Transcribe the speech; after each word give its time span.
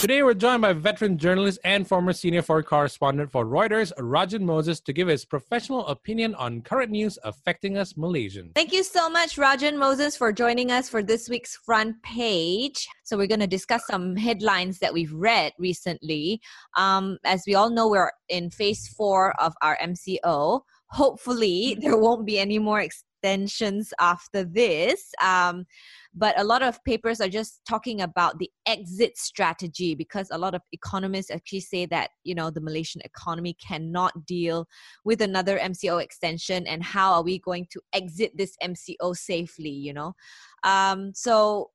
Today, 0.00 0.22
we're 0.22 0.32
joined 0.32 0.62
by 0.62 0.72
veteran 0.72 1.18
journalist 1.18 1.58
and 1.62 1.86
former 1.86 2.14
senior 2.14 2.40
foreign 2.40 2.64
correspondent 2.64 3.30
for 3.30 3.44
Reuters, 3.44 3.92
Rajan 3.98 4.40
Moses, 4.40 4.80
to 4.80 4.94
give 4.94 5.08
his 5.08 5.26
professional 5.26 5.86
opinion 5.88 6.34
on 6.36 6.62
current 6.62 6.90
news 6.90 7.18
affecting 7.22 7.76
us 7.76 7.92
Malaysians. 7.92 8.54
Thank 8.54 8.72
you 8.72 8.82
so 8.82 9.10
much, 9.10 9.36
Rajan 9.36 9.76
Moses, 9.76 10.16
for 10.16 10.32
joining 10.32 10.70
us 10.70 10.88
for 10.88 11.02
this 11.02 11.28
week's 11.28 11.54
front 11.54 12.02
page. 12.02 12.88
So, 13.04 13.18
we're 13.18 13.26
going 13.26 13.40
to 13.40 13.46
discuss 13.46 13.86
some 13.88 14.16
headlines 14.16 14.78
that 14.78 14.94
we've 14.94 15.12
read 15.12 15.52
recently. 15.58 16.40
Um, 16.78 17.18
as 17.26 17.42
we 17.46 17.54
all 17.54 17.68
know, 17.68 17.90
we're 17.90 18.10
in 18.30 18.48
phase 18.48 18.88
four 18.88 19.38
of 19.38 19.52
our 19.60 19.76
MCO. 19.82 20.62
Hopefully, 20.86 21.76
there 21.82 21.98
won't 21.98 22.24
be 22.24 22.38
any 22.38 22.58
more 22.58 22.80
extensions 22.80 23.92
after 24.00 24.44
this. 24.44 25.12
Um, 25.22 25.66
but 26.14 26.38
a 26.38 26.44
lot 26.44 26.62
of 26.62 26.82
papers 26.84 27.20
are 27.20 27.28
just 27.28 27.60
talking 27.68 28.00
about 28.00 28.38
the 28.38 28.50
exit 28.66 29.16
strategy 29.16 29.94
because 29.94 30.28
a 30.30 30.38
lot 30.38 30.54
of 30.54 30.62
economists 30.72 31.30
actually 31.30 31.60
say 31.60 31.86
that 31.86 32.10
you 32.24 32.34
know 32.34 32.50
the 32.50 32.60
malaysian 32.60 33.00
economy 33.04 33.56
cannot 33.66 34.26
deal 34.26 34.66
with 35.04 35.20
another 35.20 35.58
mco 35.58 36.02
extension 36.02 36.66
and 36.66 36.82
how 36.82 37.12
are 37.12 37.22
we 37.22 37.38
going 37.38 37.66
to 37.70 37.80
exit 37.92 38.32
this 38.36 38.56
mco 38.62 39.16
safely 39.16 39.70
you 39.80 39.92
know? 39.92 40.14
Um, 40.62 41.12
so 41.14 41.70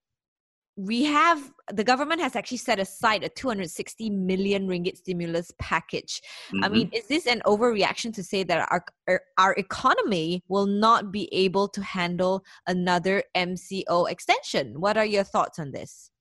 we 0.78 1.06
have 1.06 1.52
the 1.72 1.84
government 1.84 2.22
has 2.22 2.36
actually 2.36 2.58
set 2.58 2.80
aside 2.80 3.24
a 3.24 3.30
260 3.30 4.10
million 4.10 4.68
ringgit 4.68 4.98
stimulus 4.98 5.52
package. 5.58 6.22
Mm-hmm. 6.48 6.64
I 6.64 6.70
mean, 6.70 6.90
is 6.94 7.08
this 7.08 7.26
an 7.28 7.42
overreaction 7.46 8.14
to 8.14 8.24
say 8.24 8.44
that 8.44 8.68
our, 8.70 8.86
our, 9.08 9.22
our 9.38 9.54
economy 9.54 10.44
will 10.48 10.66
not 10.66 11.12
be 11.12 11.34
able 11.34 11.68
to 11.70 11.82
handle 11.82 12.44
another 12.68 13.24
MCO 13.36 14.10
extension? 14.12 14.80
What 14.80 14.98
are 14.98 15.06
your 15.06 15.24
thoughts 15.24 15.60
on 15.60 15.72
this? 15.72 16.12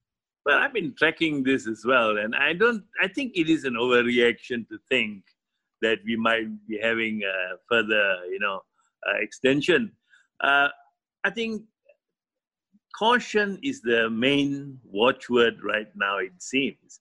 Well, 0.46 0.59
I've 0.59 0.73
been 0.73 0.95
tracking 0.96 1.42
this 1.42 1.66
as 1.66 1.84
well, 1.84 2.18
and 2.18 2.34
I 2.36 2.52
don't. 2.52 2.84
I 3.02 3.09
think 3.09 3.32
it 3.34 3.48
is 3.48 3.64
an 3.64 3.74
overreaction 3.74 4.68
to 4.68 4.78
think 4.90 5.24
that 5.80 5.98
we 6.04 6.16
might 6.16 6.46
be 6.68 6.79
having 6.80 7.23
a 7.23 7.57
further, 7.68 8.18
you 8.30 8.38
know, 8.38 8.60
uh, 9.07 9.16
extension. 9.20 9.92
Uh, 10.40 10.68
I 11.24 11.30
think 11.30 11.62
caution 12.98 13.59
is 13.62 13.80
the 13.82 14.09
main 14.10 14.78
watchword 14.84 15.54
right 15.62 15.88
now, 15.96 16.18
it 16.18 16.32
seems. 16.38 17.01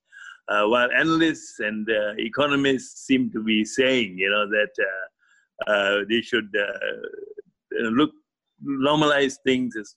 Uh, 0.50 0.66
while 0.66 0.90
analysts 0.92 1.60
and 1.60 1.90
uh, 1.90 2.14
economists 2.18 3.06
seem 3.06 3.32
to 3.32 3.42
be 3.42 3.64
saying, 3.64 4.18
you 4.18 4.30
know, 4.30 4.46
that 4.50 4.74
uh, 4.90 5.72
uh 5.72 6.00
they 6.10 6.22
should 6.22 6.50
uh, 6.60 7.90
look 7.92 8.12
normalize 8.66 9.36
things 9.46 9.76
as 9.78 9.96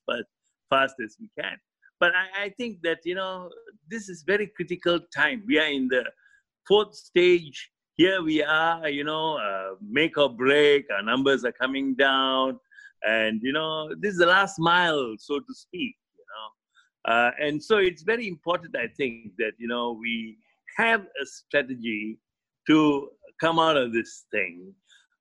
fast 0.71 0.95
as 1.05 1.17
we 1.21 1.29
can. 1.41 1.57
But 1.99 2.13
I, 2.15 2.45
I, 2.45 2.49
think 2.51 2.83
that 2.83 2.99
you 3.05 3.15
know 3.15 3.51
this 3.89 4.09
is 4.09 4.23
very 4.23 4.47
critical 4.55 5.01
time. 5.15 5.43
We 5.47 5.59
are 5.59 5.67
in 5.67 5.89
the 5.89 6.05
fourth 6.69 6.95
stage. 6.95 7.71
Here 7.95 8.23
we 8.23 8.43
are, 8.43 8.89
you 8.89 9.05
know, 9.05 9.39
uh, 9.39 9.77
make 9.81 10.19
or 10.19 10.29
break. 10.29 10.85
Our 10.95 11.03
numbers 11.03 11.45
are 11.45 11.53
coming 11.53 11.95
down 11.95 12.61
and 13.03 13.41
you 13.43 13.53
know 13.53 13.89
this 14.01 14.13
is 14.13 14.19
the 14.19 14.27
last 14.27 14.59
mile 14.59 15.15
so 15.19 15.39
to 15.39 15.55
speak 15.55 15.97
you 16.19 16.25
know. 16.33 17.13
Uh, 17.13 17.31
and 17.41 17.63
so 17.63 17.79
it's 17.79 18.03
very 18.03 18.27
important 18.29 18.75
i 18.77 18.89
think 18.97 19.33
that 19.39 19.53
you 19.59 19.69
know 19.69 19.97
we 20.01 20.37
have 20.77 21.03
a 21.23 21.27
strategy 21.27 22.19
to 22.67 23.09
come 23.41 23.59
out 23.59 23.77
of 23.77 23.93
this 23.93 24.25
thing 24.31 24.73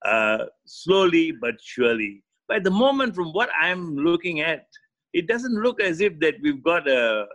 uh, 0.05 0.45
slowly 0.65 1.31
but 1.31 1.55
surely. 1.59 2.23
But 2.47 2.57
at 2.57 2.63
the 2.63 2.71
moment 2.71 3.15
from 3.15 3.33
what 3.33 3.49
i'm 3.59 3.95
looking 3.95 4.41
at 4.41 4.67
it 5.13 5.27
doesn't 5.27 5.55
look 5.65 5.81
as 5.81 6.01
if 6.01 6.19
that 6.19 6.35
we've 6.41 6.63
got 6.63 6.87
a 6.87 7.25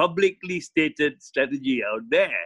publicly 0.00 0.60
stated 0.60 1.22
strategy 1.22 1.82
out 1.84 2.02
there. 2.10 2.44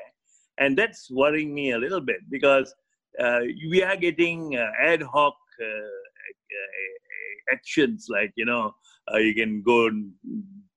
And 0.59 0.77
that's 0.77 1.11
worrying 1.11 1.55
me 1.55 1.73
a 1.73 1.79
little 1.79 2.01
bit 2.01 2.21
because 2.31 2.75
uh, 3.19 3.41
we 3.71 3.83
are 3.83 3.97
getting 3.97 4.57
uh, 4.57 4.71
ad 4.81 5.03
hoc 5.03 5.35
uh, 5.63 5.95
actions 7.53 8.07
like 8.09 8.33
you 8.37 8.45
know 8.45 8.75
uh, 9.13 9.19
you 9.19 9.35
can 9.35 9.63
go 9.63 9.91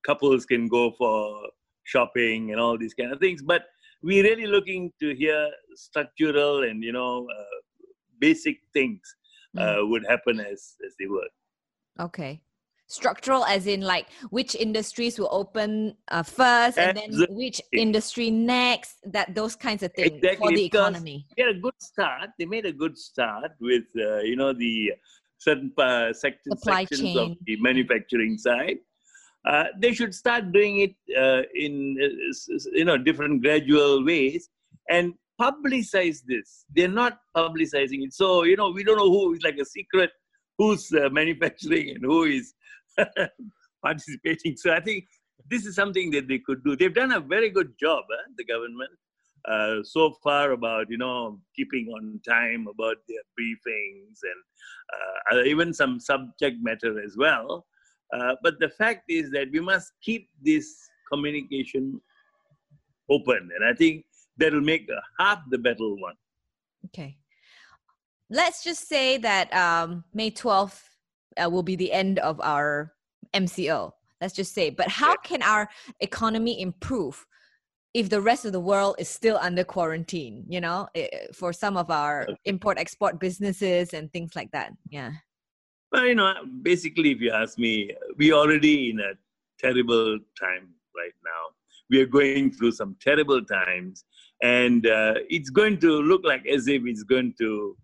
couples 0.05 0.45
can 0.45 0.67
go 0.67 0.91
for 0.97 1.41
shopping 1.83 2.51
and 2.51 2.59
all 2.59 2.77
these 2.77 2.93
kind 2.93 3.11
of 3.11 3.19
things. 3.19 3.41
But 3.41 3.63
we're 4.03 4.23
really 4.23 4.45
looking 4.45 4.91
to 4.99 5.15
hear 5.15 5.49
structural 5.75 6.63
and 6.63 6.83
you 6.83 6.91
know 6.91 7.25
uh, 7.25 7.57
basic 8.19 8.57
things 8.73 9.01
uh, 9.57 9.61
mm. 9.61 9.89
would 9.89 10.05
happen 10.07 10.39
as 10.39 10.75
as 10.85 10.93
they 10.99 11.07
would 11.07 11.29
okay. 11.99 12.41
Structural 12.89 13.43
as 13.43 13.67
in 13.67 13.81
like 13.81 14.07
which 14.29 14.55
industries 14.55 15.19
will 15.19 15.27
open 15.29 15.93
uh, 16.07 16.23
first 16.23 16.77
and 16.77 16.95
then 16.95 17.35
which 17.35 17.61
industry 17.73 18.31
next 18.31 18.99
that 19.11 19.35
those 19.35 19.57
kinds 19.57 19.83
of 19.83 19.91
things 19.91 20.13
exactly, 20.13 20.37
for 20.37 20.55
the 20.55 20.63
economy. 20.63 21.27
they 21.35 21.43
had 21.43 21.57
a 21.57 21.59
good 21.59 21.73
start. 21.79 22.29
They 22.39 22.45
made 22.45 22.65
a 22.65 22.71
good 22.71 22.97
start 22.97 23.51
with 23.59 23.83
uh, 23.97 24.19
you 24.19 24.37
know 24.37 24.53
the 24.53 24.93
certain 25.37 25.71
uh, 25.77 26.13
sections, 26.13 26.61
sections 26.63 27.01
chain. 27.01 27.17
of 27.17 27.37
the 27.45 27.57
manufacturing 27.61 28.37
side. 28.37 28.77
Uh, 29.47 29.65
they 29.79 29.93
should 29.93 30.13
start 30.13 30.51
doing 30.51 30.79
it 30.79 30.95
uh, 31.17 31.43
in 31.55 31.97
uh, 32.03 32.57
you 32.73 32.85
know 32.85 32.97
different 32.97 33.41
gradual 33.41 34.03
ways 34.03 34.49
and 34.89 35.13
publicize 35.39 36.19
this. 36.27 36.65
They're 36.75 36.87
not 36.87 37.19
publicizing 37.35 38.03
it, 38.05 38.13
so 38.13 38.43
you 38.43 38.57
know 38.57 38.71
we 38.71 38.83
don't 38.83 38.97
know 38.97 39.09
who 39.09 39.33
is 39.33 39.41
like 39.43 39.57
a 39.57 39.65
secret 39.65 40.11
who's 40.57 40.91
uh, 40.93 41.09
manufacturing 41.09 41.91
and 41.91 42.03
who 42.03 42.23
is 42.23 42.53
participating. 43.83 44.57
So 44.57 44.73
I 44.73 44.79
think 44.79 45.05
this 45.49 45.65
is 45.65 45.75
something 45.75 46.11
that 46.11 46.27
they 46.27 46.39
could 46.39 46.63
do. 46.63 46.75
They've 46.75 46.93
done 46.93 47.11
a 47.13 47.19
very 47.19 47.49
good 47.49 47.73
job, 47.79 48.03
eh, 48.11 48.31
the 48.37 48.45
government, 48.45 48.89
uh, 49.49 49.83
so 49.83 50.11
far 50.23 50.51
about 50.51 50.89
you 50.89 50.97
know 50.97 51.39
keeping 51.55 51.87
on 51.95 52.19
time 52.27 52.67
about 52.69 52.97
their 53.07 53.21
briefings 53.39 54.19
and 54.23 55.39
uh, 55.39 55.43
even 55.43 55.73
some 55.73 55.99
subject 55.99 56.57
matter 56.61 57.01
as 57.01 57.15
well. 57.17 57.65
Uh, 58.13 58.33
but 58.43 58.59
the 58.59 58.69
fact 58.69 59.03
is 59.09 59.31
that 59.31 59.47
we 59.51 59.59
must 59.59 59.91
keep 60.01 60.29
this 60.41 60.89
communication 61.11 61.99
open, 63.09 63.49
and 63.55 63.65
I 63.65 63.73
think 63.73 64.05
that 64.37 64.53
will 64.53 64.61
make 64.61 64.89
half 65.19 65.39
the 65.49 65.57
battle 65.57 65.97
won. 65.99 66.13
Okay, 66.85 67.17
let's 68.29 68.63
just 68.63 68.87
say 68.87 69.17
that 69.17 69.53
um, 69.53 70.03
May 70.13 70.29
twelfth 70.29 70.83
uh, 71.41 71.49
will 71.49 71.63
be 71.63 71.75
the 71.75 71.91
end 71.91 72.19
of 72.19 72.39
our 72.41 72.93
MCO. 73.33 73.91
Let's 74.21 74.33
just 74.33 74.53
say, 74.53 74.71
but 74.71 74.87
how 74.87 75.15
can 75.17 75.43
our 75.43 75.69
economy 75.99 76.59
improve? 76.59 77.25
If 77.97 78.09
the 78.09 78.21
rest 78.21 78.45
of 78.45 78.51
the 78.51 78.59
world 78.71 78.95
is 78.99 79.09
still 79.09 79.37
under 79.41 79.63
quarantine 79.63 80.45
you 80.47 80.61
know 80.61 80.87
eh, 80.93 81.07
eh, 81.11 81.25
for 81.33 81.51
some 81.51 81.75
of 81.75 81.89
our 81.89 82.27
import 82.45 82.77
export 82.77 83.19
businesses 83.19 83.93
and 83.93 84.11
things 84.13 84.35
like 84.35 84.51
that 84.51 84.71
yeah. 84.89 85.11
Well 85.91 86.05
you 86.05 86.15
know 86.15 86.33
basically 86.61 87.09
if 87.15 87.19
you 87.21 87.31
ask 87.31 87.57
me 87.57 87.73
we're 88.17 88.39
already 88.41 88.91
in 88.91 88.99
a 88.99 89.13
terrible 89.57 90.19
time 90.39 90.65
right 90.95 91.17
now. 91.23 91.41
We 91.89 92.01
are 92.01 92.05
going 92.05 92.51
through 92.51 92.73
some 92.73 92.95
terrible 92.99 93.43
times 93.43 94.03
and 94.43 94.85
uh, 94.85 95.15
it's 95.29 95.49
going 95.49 95.79
to 95.79 95.91
look 96.01 96.21
like 96.23 96.45
as 96.45 96.67
if 96.67 96.83
it's 96.85 97.03
going 97.03 97.33
to 97.39 97.77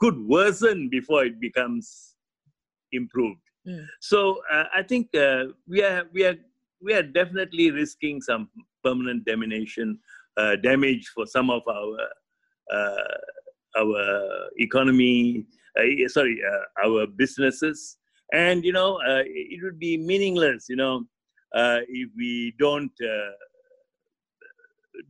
could 0.00 0.18
worsen 0.34 0.88
before 0.88 1.24
it 1.24 1.40
becomes 1.40 2.14
improved. 2.92 3.40
Mm. 3.66 3.84
so 4.00 4.18
uh, 4.54 4.66
i 4.80 4.82
think 4.90 5.04
uh, 5.14 5.44
we 5.72 5.82
are 5.82 6.04
we 6.14 6.24
are 6.28 6.36
we 6.86 6.94
are 6.98 7.02
definitely 7.02 7.66
risking 7.70 8.20
some 8.28 8.48
permanent 8.82 9.24
damnation, 9.24 9.98
uh, 10.36 10.56
damage 10.56 11.08
for 11.14 11.26
some 11.26 11.50
of 11.50 11.62
our 11.68 11.98
uh, 12.72 13.16
our 13.78 14.48
economy. 14.58 15.46
Uh, 15.78 16.08
sorry, 16.08 16.40
uh, 16.42 16.86
our 16.86 17.06
businesses, 17.06 17.98
and 18.32 18.64
you 18.64 18.72
know, 18.72 18.98
it 19.04 19.62
would 19.62 19.78
be 19.78 19.96
meaningless, 19.96 20.66
you 20.68 20.76
know, 20.76 21.04
if 21.54 22.08
we 22.16 22.54
don't 22.58 22.92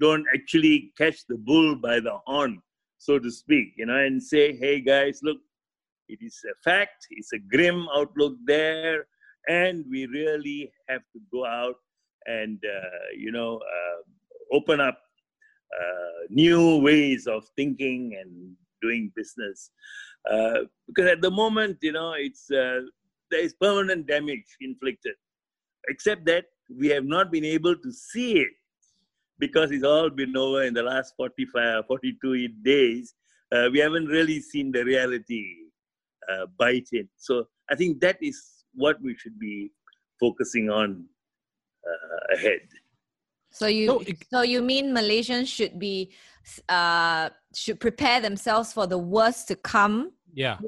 don't 0.01 0.27
actually 0.35 0.93
catch 0.99 1.27
the 1.29 1.37
bull 1.37 1.75
by 1.77 1.99
the 2.01 2.19
horn, 2.27 2.61
so 2.99 3.19
to 3.19 3.31
speak, 3.31 3.73
you 3.77 3.87
know, 3.87 3.97
and 3.97 4.23
say, 4.23 4.55
hey 4.55 4.81
guys, 4.81 5.21
look, 5.23 5.39
it 6.09 6.19
is 6.21 6.39
a 6.51 6.55
fact, 6.63 7.07
it's 7.11 7.33
a 7.33 7.39
grim 7.39 7.87
outlook 7.95 8.35
there, 8.45 9.07
and 9.49 9.85
we 9.91 10.07
really 10.07 10.71
have 10.89 11.03
to 11.13 11.21
go 11.33 11.47
out 11.47 11.77
and 12.29 12.59
uh, 12.65 13.07
you 13.17 13.33
know 13.33 13.57
uh, 13.57 14.57
open 14.57 14.81
up 14.81 14.99
uh, 15.81 16.21
new 16.31 16.79
ways 16.79 17.27
of 17.27 17.45
thinking 17.57 18.17
and 18.21 18.55
doing 18.83 19.11
business. 19.17 19.71
Because 20.87 21.11
at 21.11 21.23
the 21.23 21.31
moment 21.31 21.79
you 21.83 21.93
know 21.93 22.13
it's 22.17 22.47
there 22.49 23.45
is 23.47 23.55
permanent 23.55 24.07
damage 24.07 24.57
inflicted 24.61 25.15
except 25.89 26.25
that 26.27 26.45
we 26.79 26.89
have 26.89 27.05
not 27.05 27.31
been 27.33 27.45
able 27.45 27.77
to 27.77 27.93
see 27.93 28.33
it 28.41 28.53
because 29.39 29.71
it's 29.71 29.85
all 29.85 30.11
been 30.11 30.37
over 30.37 30.65
in 30.65 30.75
the 30.75 30.83
last 30.83 31.15
45 31.17 31.87
42 31.87 32.49
days. 32.63 33.15
Uh, 33.51 33.69
we 33.73 33.79
haven't 33.79 34.07
really 34.07 34.41
seen 34.41 34.71
the 34.73 34.85
reality 34.85 35.45
uh, 36.31 36.47
bite 36.59 36.89
in. 36.93 37.09
So 37.17 37.49
i 37.71 37.75
think 37.75 38.01
that 38.01 38.19
is 38.23 38.39
what 38.75 39.01
we 39.03 39.15
should 39.17 39.39
be 39.39 39.71
focusing 40.21 40.71
on 40.71 41.05
uh, 41.93 42.35
ahead. 42.37 42.61
So 43.51 43.67
you 43.67 43.87
No, 43.87 44.01
it- 44.01 44.25
so 44.33 44.43
you 44.43 44.63
mean 44.63 44.93
Malaysians 44.95 45.49
should 45.49 45.79
be 45.79 46.13
uh 46.69 47.31
should 47.55 47.81
prepare 47.81 48.21
themselves 48.21 48.73
for 48.73 48.87
the 48.87 48.99
worst 48.99 49.49
to 49.49 49.57
come? 49.57 50.13
Yeah. 50.35 50.59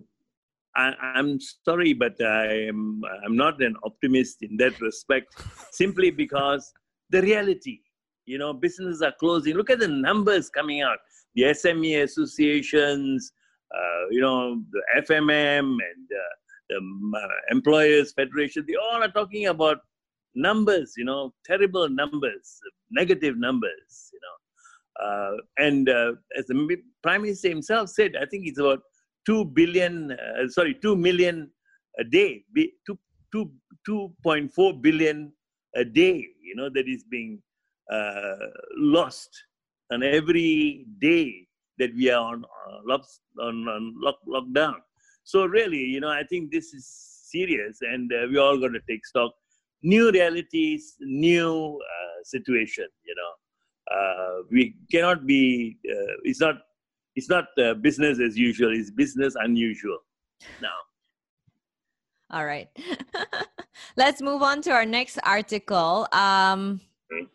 I, 0.76 0.92
I'm 1.16 1.38
sorry, 1.40 1.92
but 1.94 2.14
I 2.22 2.68
am 2.68 3.02
I'm 3.24 3.36
not 3.36 3.60
an 3.62 3.74
optimist 3.84 4.42
in 4.42 4.56
that 4.58 4.80
respect, 4.80 5.34
simply 5.72 6.10
because 6.10 6.72
the 7.10 7.20
reality, 7.22 7.80
you 8.26 8.38
know, 8.38 8.52
businesses 8.52 9.02
are 9.02 9.14
closing. 9.18 9.56
Look 9.56 9.70
at 9.70 9.80
the 9.80 9.88
numbers 9.88 10.48
coming 10.48 10.80
out. 10.82 10.98
The 11.34 11.42
SME 11.42 12.02
associations, 12.04 13.32
uh, 13.74 14.02
you 14.10 14.20
know, 14.20 14.62
the 14.70 14.82
FMM 15.08 15.58
and 15.58 16.06
uh, 16.22 16.34
the 16.68 16.76
um, 16.78 17.12
uh, 17.16 17.54
Employers 17.56 18.12
Federation, 18.12 18.64
they 18.66 18.76
all 18.76 19.02
are 19.02 19.10
talking 19.10 19.46
about 19.46 19.78
numbers, 20.34 20.94
you 20.96 21.04
know, 21.04 21.32
terrible 21.44 21.88
numbers, 21.88 22.60
negative 22.90 23.36
numbers, 23.36 24.10
you 24.12 24.20
know. 24.22 24.36
Uh, 25.06 25.36
and 25.58 25.88
uh, 25.88 26.12
as 26.36 26.46
the 26.46 26.76
Prime 27.02 27.22
Minister 27.22 27.48
himself 27.48 27.88
said, 27.88 28.12
I 28.20 28.26
think 28.26 28.46
it's 28.46 28.58
about 28.58 28.80
2 29.26 29.46
billion, 29.46 30.12
uh, 30.12 30.48
sorry, 30.48 30.74
2 30.74 30.96
million 30.96 31.50
a 31.98 32.04
day, 32.04 32.44
be- 32.52 32.74
two, 32.86 32.98
two, 33.32 33.50
2.4 33.88 34.82
billion 34.82 35.32
a 35.76 35.84
day, 35.84 36.26
you 36.42 36.54
know, 36.54 36.68
that 36.68 36.88
is 36.88 37.04
being 37.04 37.40
uh, 37.90 38.34
lost 38.76 39.30
on 39.92 40.02
every 40.02 40.86
day 41.00 41.46
that 41.78 41.94
we 41.94 42.10
are 42.10 42.20
on, 42.20 42.44
uh, 42.44 42.98
on, 43.42 43.68
on 43.68 43.94
lock, 44.00 44.18
lockdown. 44.28 44.74
So 45.24 45.46
really, 45.46 45.78
you 45.78 46.00
know, 46.00 46.08
I 46.08 46.22
think 46.24 46.50
this 46.50 46.74
is 46.74 46.86
serious 47.30 47.78
and 47.82 48.12
uh, 48.12 48.26
we 48.28 48.38
all 48.38 48.58
got 48.58 48.68
to 48.68 48.80
take 48.88 49.06
stock. 49.06 49.32
New 49.82 50.10
realities, 50.10 50.96
new 51.00 51.78
uh, 51.80 52.22
situation, 52.24 52.86
you 53.04 53.14
know. 53.14 53.96
Uh, 53.96 54.42
we 54.50 54.76
cannot 54.90 55.26
be, 55.26 55.78
uh, 55.90 56.14
it's 56.24 56.40
not 56.40 56.56
it's 57.16 57.28
not 57.28 57.46
uh, 57.58 57.74
business 57.74 58.20
as 58.20 58.38
usual 58.38 58.70
it's 58.72 58.90
business 58.90 59.34
unusual 59.40 59.98
now 60.60 60.78
All 62.30 62.46
right. 62.46 62.68
Let's 63.96 64.22
move 64.22 64.42
on 64.42 64.62
to 64.62 64.70
our 64.70 64.86
next 64.86 65.18
article. 65.24 66.06
Um, 66.12 66.80
Okay. 67.12 67.26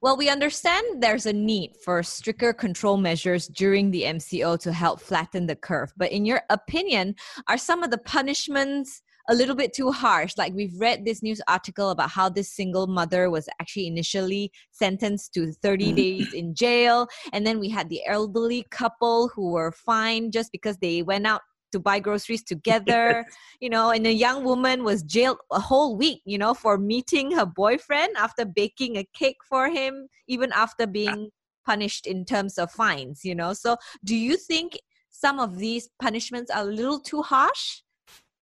well, 0.00 0.16
we 0.16 0.28
understand 0.30 1.02
there's 1.02 1.26
a 1.26 1.32
need 1.32 1.74
for 1.84 2.04
stricter 2.04 2.52
control 2.52 2.96
measures 2.96 3.48
during 3.48 3.90
the 3.90 4.04
MCO 4.04 4.60
to 4.60 4.72
help 4.72 5.00
flatten 5.00 5.46
the 5.46 5.56
curve. 5.56 5.92
But 5.96 6.12
in 6.12 6.24
your 6.24 6.42
opinion, 6.50 7.16
are 7.48 7.58
some 7.58 7.82
of 7.82 7.90
the 7.90 7.98
punishments 7.98 9.02
a 9.30 9.34
little 9.34 9.54
bit 9.54 9.72
too 9.72 9.90
harsh? 9.90 10.34
Like 10.36 10.52
we've 10.54 10.78
read 10.78 11.04
this 11.04 11.22
news 11.22 11.40
article 11.48 11.90
about 11.90 12.10
how 12.10 12.28
this 12.28 12.52
single 12.52 12.86
mother 12.86 13.30
was 13.30 13.48
actually 13.60 13.86
initially 13.86 14.52
sentenced 14.72 15.32
to 15.34 15.52
30 15.52 15.92
mm. 15.92 15.96
days 15.96 16.34
in 16.34 16.54
jail. 16.54 17.06
And 17.32 17.46
then 17.46 17.60
we 17.60 17.70
had 17.70 17.88
the 17.88 18.02
elderly 18.06 18.66
couple 18.70 19.28
who 19.28 19.52
were 19.52 19.72
fined 19.72 20.32
just 20.32 20.52
because 20.52 20.76
they 20.78 21.02
went 21.02 21.26
out 21.26 21.42
to 21.72 21.78
buy 21.78 22.00
groceries 22.00 22.42
together 22.42 23.24
you 23.60 23.68
know, 23.68 23.90
and 23.90 24.06
a 24.06 24.12
young 24.12 24.42
woman 24.42 24.82
was 24.82 25.02
jailed 25.02 25.38
a 25.52 25.60
whole 25.60 25.96
week, 25.96 26.22
you 26.24 26.38
know, 26.38 26.54
for 26.54 26.78
meeting 26.78 27.30
her 27.32 27.46
boyfriend 27.46 28.16
after 28.16 28.44
baking 28.44 28.96
a 28.96 29.06
cake 29.14 29.36
for 29.48 29.68
him, 29.68 30.08
even 30.26 30.50
after 30.52 30.86
being 30.86 31.30
punished 31.66 32.06
in 32.06 32.24
terms 32.24 32.58
of 32.58 32.72
fines, 32.72 33.20
you 33.22 33.34
know. 33.34 33.52
So, 33.52 33.76
do 34.02 34.16
you 34.16 34.36
think 34.36 34.78
some 35.10 35.38
of 35.38 35.58
these 35.58 35.88
punishments 36.00 36.50
are 36.50 36.62
a 36.62 36.72
little 36.72 37.00
too 37.00 37.22
harsh? 37.22 37.82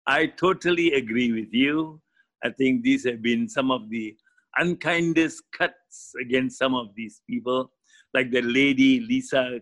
I 0.08 0.26
totally 0.26 0.92
agree 0.94 1.32
with 1.32 1.52
you. 1.52 2.00
I 2.44 2.50
think 2.50 2.82
these 2.82 3.04
have 3.04 3.20
been 3.20 3.48
some 3.48 3.70
of 3.70 3.90
the 3.90 4.16
unkindest 4.56 5.42
cuts 5.52 6.12
against 6.20 6.58
some 6.58 6.74
of 6.74 6.88
these 6.96 7.20
people 7.28 7.70
like 8.14 8.30
the 8.30 8.42
lady 8.42 9.00
lisa 9.00 9.60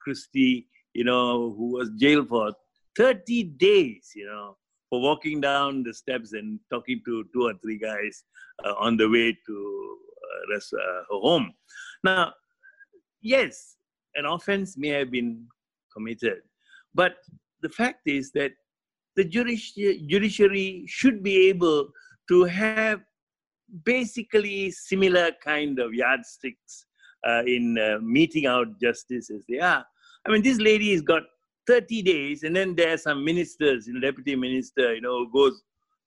christie 0.00 0.66
you 0.94 1.04
know 1.04 1.54
who 1.56 1.72
was 1.72 1.90
jailed 1.98 2.28
for 2.28 2.52
30 2.96 3.44
days 3.44 4.10
you 4.14 4.26
know 4.26 4.56
for 4.90 5.00
walking 5.00 5.40
down 5.40 5.82
the 5.82 5.94
steps 5.94 6.32
and 6.32 6.58
talking 6.70 7.00
to 7.04 7.24
two 7.32 7.42
or 7.46 7.54
three 7.62 7.78
guys 7.78 8.24
uh, 8.64 8.74
on 8.78 8.96
the 8.96 9.08
way 9.08 9.36
to 9.46 9.98
uh, 10.24 10.54
res- 10.54 10.72
uh, 10.72 11.02
her 11.10 11.20
home. 11.20 11.52
Now 12.02 12.32
yes 13.20 13.76
an 14.14 14.26
offense 14.26 14.76
may 14.76 14.88
have 14.88 15.10
been 15.10 15.46
committed 15.92 16.42
but 16.94 17.16
the 17.62 17.68
fact 17.68 18.02
is 18.06 18.30
that 18.32 18.52
the 19.16 19.24
judiciary 19.24 20.84
should 20.86 21.22
be 21.22 21.48
able 21.48 21.88
to 22.28 22.44
have 22.44 23.00
basically 23.84 24.70
similar 24.70 25.30
kind 25.44 25.78
of 25.78 25.94
yardsticks 25.94 26.86
uh, 27.26 27.42
in 27.46 27.78
uh, 27.78 27.98
meting 28.02 28.46
out 28.46 28.80
justice 28.80 29.30
as 29.30 29.44
they 29.48 29.58
are. 29.58 29.84
I 30.26 30.30
mean, 30.30 30.42
this 30.42 30.58
lady 30.58 30.92
has 30.92 31.02
got 31.02 31.22
30 31.66 32.02
days, 32.02 32.42
and 32.42 32.54
then 32.54 32.74
there 32.74 32.92
are 32.94 32.98
some 32.98 33.24
ministers, 33.24 33.86
you 33.86 33.94
know, 33.94 34.00
deputy 34.00 34.36
minister, 34.36 34.94
you 34.94 35.00
know, 35.00 35.26
goes 35.26 35.62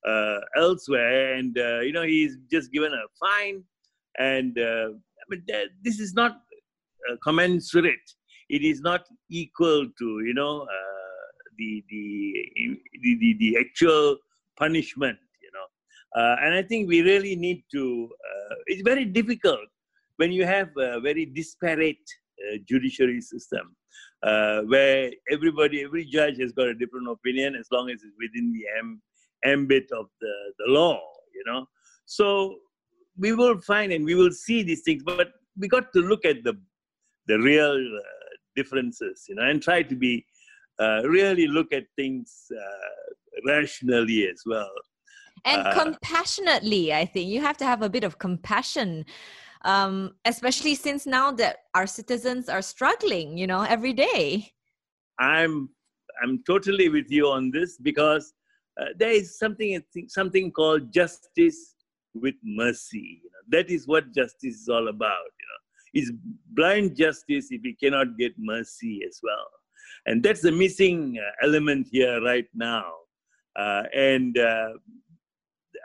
uh, 0.06 0.38
elsewhere, 0.56 1.34
and 1.34 1.58
uh, 1.58 1.80
you 1.80 1.92
know, 1.92 2.02
he's 2.02 2.36
just 2.50 2.72
given 2.72 2.92
a 2.92 3.02
fine, 3.18 3.62
and 4.18 4.58
uh, 4.58 4.90
I 4.90 5.24
mean, 5.28 5.42
this 5.82 5.98
is 5.98 6.14
not 6.14 6.32
uh, 7.10 7.16
commensurate. 7.22 7.96
It 8.48 8.62
is 8.62 8.80
not 8.80 9.04
equal 9.30 9.86
to, 9.98 10.20
you 10.24 10.34
know, 10.34 10.66
the, 11.58 11.84
the 11.90 12.34
the 13.02 13.18
the 13.18 13.36
the 13.38 13.58
actual 13.58 14.16
punishment. 14.58 15.18
You 15.42 15.50
know, 15.54 16.20
uh, 16.22 16.36
and 16.42 16.54
I 16.54 16.62
think 16.62 16.88
we 16.88 17.02
really 17.02 17.36
need 17.36 17.64
to. 17.72 18.08
Uh, 18.12 18.54
it's 18.66 18.82
very 18.82 19.04
difficult 19.04 19.68
when 20.16 20.32
you 20.32 20.44
have 20.44 20.70
a 20.76 21.00
very 21.00 21.26
disparate 21.26 22.06
uh, 22.38 22.58
judiciary 22.66 23.20
system 23.20 23.76
uh, 24.22 24.62
where 24.62 25.10
everybody, 25.30 25.82
every 25.82 26.04
judge 26.04 26.38
has 26.38 26.52
got 26.52 26.66
a 26.68 26.74
different 26.74 27.08
opinion 27.08 27.54
as 27.54 27.66
long 27.70 27.90
as 27.90 28.02
it's 28.02 28.16
within 28.18 28.52
the 28.52 28.64
am- 28.78 29.02
ambit 29.44 29.90
of 29.92 30.06
the, 30.20 30.32
the 30.58 30.72
law, 30.72 31.00
you 31.34 31.44
know. 31.46 31.66
So 32.06 32.56
we 33.16 33.32
will 33.32 33.60
find 33.60 33.92
and 33.92 34.04
we 34.04 34.14
will 34.14 34.32
see 34.32 34.62
these 34.62 34.82
things, 34.82 35.02
but 35.04 35.28
we 35.56 35.68
got 35.68 35.92
to 35.92 36.00
look 36.00 36.24
at 36.24 36.42
the, 36.44 36.54
the 37.26 37.38
real 37.38 37.76
uh, 37.76 38.02
differences, 38.56 39.24
you 39.28 39.34
know, 39.36 39.42
and 39.42 39.62
try 39.62 39.82
to 39.82 39.94
be, 39.94 40.24
uh, 40.80 41.02
really 41.04 41.46
look 41.46 41.72
at 41.72 41.84
things 41.96 42.50
uh, 42.52 43.46
rationally 43.46 44.26
as 44.28 44.42
well. 44.46 44.70
And 45.44 45.62
Uh, 45.66 45.72
compassionately, 45.72 46.92
I 46.92 47.04
think 47.04 47.30
you 47.30 47.40
have 47.40 47.56
to 47.58 47.64
have 47.64 47.82
a 47.82 47.88
bit 47.88 48.04
of 48.04 48.18
compassion, 48.18 49.04
um, 49.64 50.14
especially 50.24 50.74
since 50.74 51.06
now 51.06 51.30
that 51.32 51.58
our 51.74 51.86
citizens 51.86 52.48
are 52.48 52.62
struggling, 52.62 53.38
you 53.38 53.46
know, 53.46 53.62
every 53.62 53.92
day. 53.92 54.52
I'm 55.18 55.68
I'm 56.22 56.42
totally 56.44 56.88
with 56.88 57.10
you 57.10 57.28
on 57.28 57.50
this 57.50 57.78
because 57.78 58.32
uh, 58.80 58.86
there 58.96 59.10
is 59.10 59.38
something 59.38 59.80
something 60.08 60.50
called 60.52 60.92
justice 60.92 61.74
with 62.14 62.34
mercy. 62.42 63.20
You 63.22 63.30
know, 63.32 63.58
that 63.58 63.70
is 63.70 63.86
what 63.86 64.12
justice 64.14 64.56
is 64.62 64.68
all 64.68 64.88
about. 64.88 65.30
You 65.40 65.46
know, 65.48 65.60
it's 65.94 66.12
blind 66.50 66.96
justice 66.96 67.48
if 67.50 67.62
we 67.62 67.74
cannot 67.74 68.16
get 68.18 68.32
mercy 68.38 69.00
as 69.06 69.20
well, 69.22 69.46
and 70.06 70.22
that's 70.22 70.40
the 70.40 70.52
missing 70.52 71.18
uh, 71.18 71.46
element 71.46 71.88
here 71.90 72.20
right 72.22 72.48
now. 72.54 72.84
Uh, 73.56 73.82
and 73.94 74.38
uh, 74.38 74.70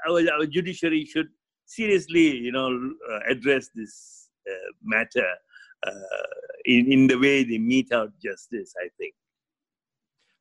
our, 0.07 0.21
our 0.33 0.45
judiciary 0.45 1.05
should 1.05 1.27
seriously, 1.65 2.37
you 2.37 2.51
know, 2.51 2.69
uh, 3.11 3.19
address 3.29 3.69
this 3.73 4.29
uh, 4.49 4.71
matter 4.83 5.29
uh, 5.87 5.91
in 6.65 6.91
in 6.91 7.07
the 7.07 7.17
way 7.17 7.43
they 7.43 7.57
mete 7.57 7.91
out 7.91 8.11
justice. 8.23 8.73
I 8.79 8.89
think. 8.97 9.13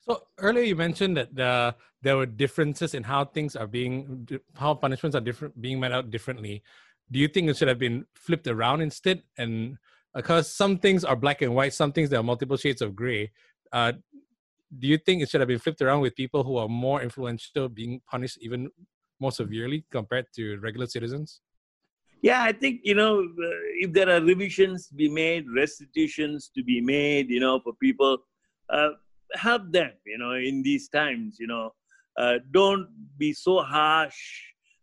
So 0.00 0.26
earlier 0.38 0.64
you 0.64 0.74
mentioned 0.74 1.16
that 1.16 1.34
the, 1.34 1.76
there 2.02 2.16
were 2.16 2.26
differences 2.26 2.94
in 2.94 3.04
how 3.04 3.24
things 3.24 3.54
are 3.54 3.68
being, 3.68 4.28
how 4.56 4.74
punishments 4.74 5.14
are 5.14 5.20
different, 5.20 5.60
being 5.60 5.78
met 5.78 5.92
out 5.92 6.10
differently. 6.10 6.64
Do 7.12 7.20
you 7.20 7.28
think 7.28 7.48
it 7.48 7.56
should 7.56 7.68
have 7.68 7.78
been 7.78 8.06
flipped 8.14 8.48
around 8.48 8.80
instead? 8.80 9.22
And 9.38 9.78
because 10.14 10.50
some 10.50 10.78
things 10.78 11.04
are 11.04 11.16
black 11.16 11.42
and 11.42 11.54
white, 11.54 11.72
some 11.72 11.92
things 11.92 12.10
there 12.10 12.20
are 12.20 12.24
multiple 12.24 12.56
shades 12.56 12.82
of 12.82 12.94
gray. 12.94 13.30
Uh, 13.72 13.92
do 14.78 14.86
you 14.86 14.98
think 14.98 15.22
it 15.22 15.28
should 15.28 15.40
have 15.40 15.48
been 15.48 15.58
flipped 15.58 15.82
around 15.82 16.00
with 16.00 16.14
people 16.14 16.44
who 16.44 16.56
are 16.56 16.68
more 16.68 17.02
influential 17.02 17.68
being 17.68 18.00
punished 18.10 18.38
even 18.40 18.70
more 19.20 19.32
severely 19.32 19.84
compared 19.90 20.26
to 20.34 20.58
regular 20.60 20.86
citizens? 20.86 21.40
Yeah, 22.22 22.42
I 22.42 22.52
think 22.52 22.80
you 22.84 22.94
know 22.94 23.20
uh, 23.20 23.60
if 23.80 23.92
there 23.92 24.08
are 24.08 24.20
revisions 24.20 24.88
to 24.88 24.94
be 24.94 25.08
made, 25.08 25.44
restitutions 25.54 26.50
to 26.54 26.62
be 26.62 26.80
made, 26.80 27.30
you 27.30 27.40
know, 27.40 27.60
for 27.60 27.72
people, 27.74 28.18
uh, 28.70 28.90
help 29.34 29.72
them, 29.72 29.90
you 30.06 30.18
know, 30.18 30.32
in 30.32 30.62
these 30.62 30.88
times, 30.88 31.36
you 31.40 31.48
know, 31.48 31.70
uh, 32.18 32.38
don't 32.52 32.86
be 33.18 33.32
so 33.32 33.60
harsh 33.60 34.20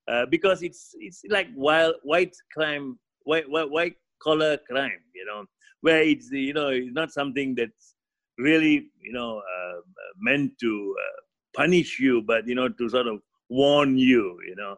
uh, 0.10 0.26
because 0.26 0.64
it's 0.64 0.96
it's 1.00 1.22
like 1.30 1.48
wild 1.56 1.96
white 2.04 2.36
crime, 2.54 3.00
white 3.24 3.50
white, 3.50 3.70
white 3.70 3.96
collar 4.22 4.58
crime, 4.70 5.04
you 5.14 5.26
know, 5.26 5.46
where 5.82 6.02
it's 6.02 6.30
you 6.32 6.54
know 6.54 6.70
it's 6.70 6.94
not 6.94 7.12
something 7.12 7.56
that's 7.56 7.96
really 8.38 8.88
you 9.02 9.14
know 9.14 9.40
uh, 9.40 9.80
meant 10.20 10.52
to 10.60 10.96
uh, 11.00 11.22
punish 11.56 12.00
you, 12.00 12.22
but 12.22 12.48
you 12.48 12.56
know 12.56 12.70
to 12.70 12.90
sort 12.90 13.08
of 13.08 13.20
warn 13.50 13.98
you, 13.98 14.38
you 14.48 14.56
know, 14.56 14.76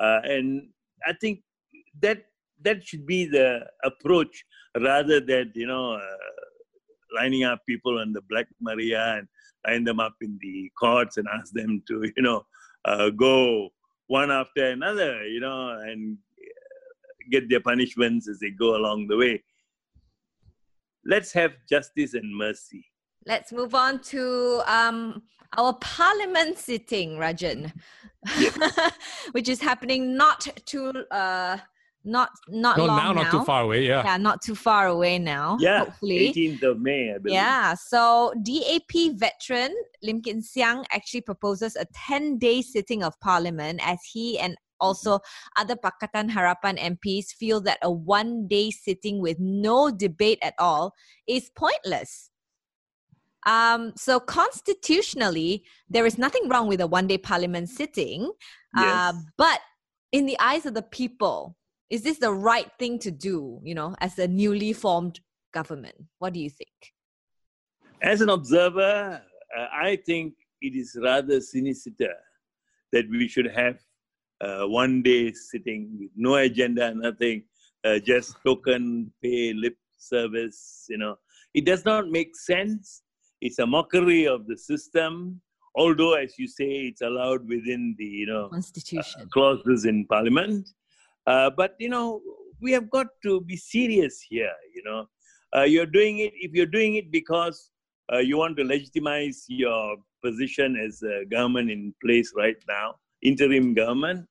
uh, 0.00 0.20
and 0.24 0.68
I 1.06 1.12
think 1.20 1.40
that 2.00 2.24
that 2.62 2.86
should 2.86 3.06
be 3.06 3.26
the 3.26 3.66
approach 3.84 4.44
rather 4.80 5.20
than 5.20 5.52
you 5.54 5.66
know 5.66 5.94
uh, 5.94 6.16
lining 7.14 7.44
up 7.44 7.60
people 7.68 7.98
on 7.98 8.12
the 8.12 8.22
Black 8.28 8.46
Maria 8.60 9.18
and 9.18 9.28
line 9.66 9.84
them 9.84 10.00
up 10.00 10.14
in 10.20 10.38
the 10.40 10.70
courts 10.78 11.16
and 11.16 11.26
ask 11.32 11.52
them 11.52 11.82
to 11.88 12.10
you 12.16 12.22
know 12.22 12.44
uh, 12.84 13.10
go 13.10 13.70
one 14.08 14.30
after 14.30 14.66
another, 14.66 15.26
you 15.26 15.40
know, 15.40 15.70
and 15.80 16.18
get 17.32 17.48
their 17.48 17.60
punishments 17.60 18.28
as 18.28 18.38
they 18.38 18.50
go 18.50 18.76
along 18.76 19.08
the 19.08 19.16
way. 19.16 19.42
Let's 21.04 21.32
have 21.32 21.52
justice 21.68 22.14
and 22.14 22.36
mercy. 22.36 22.84
Let's 23.26 23.52
move 23.52 23.74
on 23.74 24.00
to 24.14 24.62
um, 24.66 25.22
our 25.56 25.72
parliament 25.74 26.58
sitting, 26.58 27.10
Rajan, 27.16 27.72
yes. 28.38 28.92
which 29.32 29.48
is 29.48 29.60
happening 29.60 30.16
not 30.16 30.46
too 30.66 30.92
uh, 31.10 31.56
not 32.04 32.30
not 32.48 32.76
no, 32.78 32.86
long 32.86 32.96
now, 32.96 33.12
now. 33.12 33.22
not 33.22 33.30
too 33.30 33.44
far 33.44 33.62
away. 33.62 33.86
Yeah, 33.86 34.02
yeah, 34.04 34.16
not 34.16 34.42
too 34.42 34.54
far 34.54 34.88
away 34.88 35.18
now. 35.18 35.56
Yeah, 35.60 35.84
hopefully, 35.84 36.32
18th 36.34 36.62
of 36.62 36.80
May, 36.80 37.14
I 37.14 37.18
believe. 37.18 37.34
Yeah, 37.34 37.74
so 37.74 38.32
DAP 38.42 39.12
veteran 39.14 39.74
Lim 40.02 40.22
Kit 40.22 40.42
Siang 40.42 40.84
actually 40.90 41.20
proposes 41.20 41.76
a 41.76 41.86
10-day 41.86 42.62
sitting 42.62 43.04
of 43.04 43.18
parliament 43.20 43.80
as 43.84 43.98
he 44.12 44.38
and 44.38 44.56
also 44.82 45.20
other 45.56 45.76
Pakatan 45.76 46.28
Harapan 46.30 46.76
MPs 46.78 47.26
feel 47.32 47.60
that 47.62 47.78
a 47.82 47.90
one-day 47.90 48.70
sitting 48.70 49.22
with 49.22 49.38
no 49.38 49.90
debate 49.90 50.40
at 50.42 50.54
all 50.58 50.92
is 51.26 51.50
pointless. 51.56 52.28
Um, 53.46 53.92
so 53.96 54.20
constitutionally, 54.20 55.64
there 55.88 56.06
is 56.06 56.18
nothing 56.18 56.48
wrong 56.48 56.68
with 56.68 56.80
a 56.80 56.86
one-day 56.86 57.18
parliament 57.18 57.68
sitting, 57.70 58.30
uh, 58.76 59.12
Yes. 59.14 59.24
but 59.38 59.60
in 60.12 60.26
the 60.26 60.38
eyes 60.38 60.66
of 60.66 60.74
the 60.74 60.82
people, 60.82 61.56
is 61.90 62.02
this 62.02 62.18
the 62.18 62.32
right 62.32 62.70
thing 62.78 62.98
to 63.00 63.10
do? 63.10 63.60
You 63.64 63.74
know, 63.74 63.94
as 64.00 64.18
a 64.18 64.28
newly 64.28 64.72
formed 64.72 65.20
government, 65.52 65.96
what 66.18 66.32
do 66.32 66.40
you 66.40 66.50
think? 66.50 66.70
As 68.00 68.20
an 68.20 68.28
observer, 68.30 69.22
uh, 69.56 69.66
I 69.72 69.96
think 70.06 70.34
it 70.60 70.74
is 70.76 70.96
rather 71.02 71.40
sinister 71.40 72.14
that 72.92 73.08
we 73.10 73.26
should 73.28 73.46
have 73.46 73.78
uh, 74.42 74.66
one 74.66 75.02
day 75.02 75.32
sitting 75.32 75.96
with 75.98 76.10
no 76.16 76.34
agenda, 76.34 76.92
nothing, 76.94 77.44
uh, 77.84 77.98
just 77.98 78.36
token 78.44 79.12
pay 79.22 79.52
lip 79.52 79.76
service. 79.96 80.86
You 80.88 80.98
know, 80.98 81.16
it 81.54 81.64
does 81.64 81.84
not 81.84 82.08
make 82.08 82.36
sense. 82.36 83.02
It's 83.40 83.58
a 83.58 83.66
mockery 83.66 84.26
of 84.26 84.46
the 84.46 84.56
system. 84.56 85.40
Although, 85.74 86.14
as 86.14 86.38
you 86.38 86.48
say, 86.48 86.70
it's 86.90 87.00
allowed 87.00 87.48
within 87.48 87.94
the 87.98 88.04
you 88.04 88.26
know 88.26 88.48
Constitution. 88.48 89.28
clauses 89.32 89.84
in 89.84 90.06
parliament. 90.06 90.68
Uh, 91.26 91.50
but 91.56 91.74
you 91.78 91.88
know, 91.88 92.20
we 92.60 92.72
have 92.72 92.90
got 92.90 93.06
to 93.22 93.40
be 93.40 93.56
serious 93.56 94.20
here. 94.28 94.52
You 94.74 94.82
know, 94.84 95.06
uh, 95.56 95.62
you're 95.62 95.86
doing 95.86 96.18
it 96.18 96.32
if 96.34 96.52
you're 96.52 96.66
doing 96.66 96.96
it 96.96 97.10
because 97.10 97.70
uh, 98.12 98.18
you 98.18 98.36
want 98.36 98.56
to 98.56 98.64
legitimize 98.64 99.44
your 99.48 99.96
position 100.22 100.76
as 100.76 101.02
a 101.02 101.24
government 101.24 101.70
in 101.70 101.94
place 102.04 102.32
right 102.36 102.56
now, 102.68 102.94
interim 103.22 103.74
government, 103.74 104.26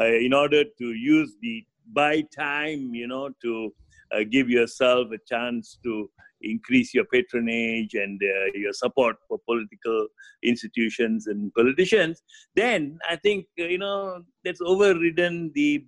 uh, 0.00 0.06
in 0.06 0.32
order 0.32 0.64
to 0.64 0.92
use 0.92 1.34
the 1.40 1.64
buy 1.92 2.22
time, 2.34 2.94
you 2.94 3.06
know, 3.06 3.30
to 3.42 3.72
uh, 4.14 4.20
give 4.30 4.48
yourself 4.48 5.08
a 5.12 5.18
chance 5.28 5.78
to 5.84 6.08
increase 6.42 6.92
your 6.92 7.04
patronage 7.04 7.94
and 7.94 8.20
uh, 8.22 8.50
your 8.54 8.72
support 8.72 9.16
for 9.28 9.38
political 9.46 10.06
institutions 10.42 11.26
and 11.26 11.52
politicians, 11.54 12.22
then 12.56 12.98
I 13.08 13.16
think, 13.16 13.46
uh, 13.60 13.64
you 13.64 13.78
know, 13.78 14.22
that's 14.44 14.60
overridden 14.60 15.52
the 15.54 15.86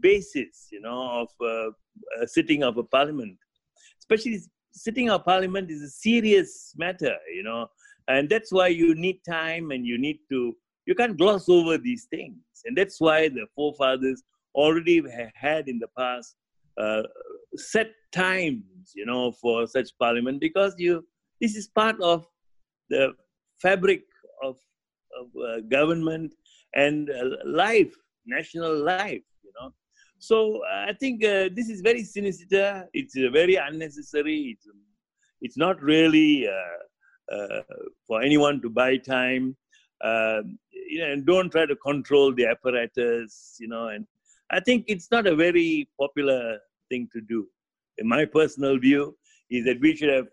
basis, 0.00 0.68
you 0.70 0.80
know, 0.80 1.22
of 1.22 1.28
uh, 1.46 2.26
sitting 2.26 2.62
of 2.62 2.76
a 2.76 2.84
parliament. 2.84 3.36
Especially 3.98 4.40
sitting 4.72 5.08
of 5.08 5.20
a 5.20 5.24
parliament 5.24 5.70
is 5.70 5.82
a 5.82 5.88
serious 5.88 6.74
matter, 6.76 7.16
you 7.34 7.42
know, 7.42 7.66
and 8.08 8.28
that's 8.28 8.52
why 8.52 8.68
you 8.68 8.94
need 8.94 9.20
time 9.28 9.70
and 9.70 9.86
you 9.86 9.98
need 9.98 10.18
to, 10.30 10.54
you 10.86 10.94
can't 10.94 11.16
gloss 11.16 11.48
over 11.48 11.78
these 11.78 12.06
things. 12.10 12.36
And 12.64 12.76
that's 12.76 13.00
why 13.00 13.28
the 13.28 13.46
forefathers 13.54 14.22
already 14.54 15.02
had 15.34 15.68
in 15.68 15.78
the 15.78 15.88
past 15.98 16.36
uh, 16.80 17.02
set 17.56 17.90
times, 18.12 18.92
you 18.94 19.06
know, 19.06 19.32
for 19.32 19.66
such 19.66 19.90
parliament 19.98 20.40
because 20.40 20.74
you, 20.78 21.04
this 21.40 21.56
is 21.56 21.68
part 21.68 22.00
of 22.00 22.26
the 22.88 23.12
fabric 23.60 24.02
of, 24.42 24.56
of 25.18 25.26
uh, 25.42 25.60
government 25.68 26.34
and 26.74 27.10
uh, 27.10 27.36
life, 27.44 27.94
national 28.26 28.76
life, 28.76 29.22
you 29.42 29.52
know. 29.60 29.72
So 30.18 30.62
I 30.64 30.92
think 30.98 31.24
uh, 31.24 31.50
this 31.54 31.68
is 31.68 31.80
very 31.80 32.02
sinister. 32.02 32.88
It's 32.92 33.16
uh, 33.16 33.30
very 33.30 33.56
unnecessary. 33.56 34.56
It's, 34.56 34.66
it's 35.42 35.56
not 35.56 35.82
really 35.82 36.48
uh, 36.48 37.60
for 38.06 38.22
anyone 38.22 38.60
to 38.62 38.70
buy 38.70 38.96
time. 38.96 39.56
Um 40.04 40.58
you 40.88 41.00
know, 41.00 41.10
and 41.12 41.26
don't 41.26 41.50
try 41.50 41.66
to 41.66 41.76
control 41.76 42.32
the 42.34 42.46
apparatus. 42.46 43.56
You 43.60 43.68
know, 43.68 43.88
and 43.88 44.06
I 44.50 44.60
think 44.60 44.84
it's 44.88 45.10
not 45.10 45.26
a 45.26 45.34
very 45.34 45.88
popular 45.98 46.58
thing 46.88 47.08
to 47.12 47.20
do. 47.20 47.46
In 47.98 48.08
my 48.08 48.24
personal 48.24 48.78
view, 48.78 49.16
is 49.50 49.64
that 49.66 49.80
we 49.80 49.94
should 49.96 50.10
have 50.10 50.26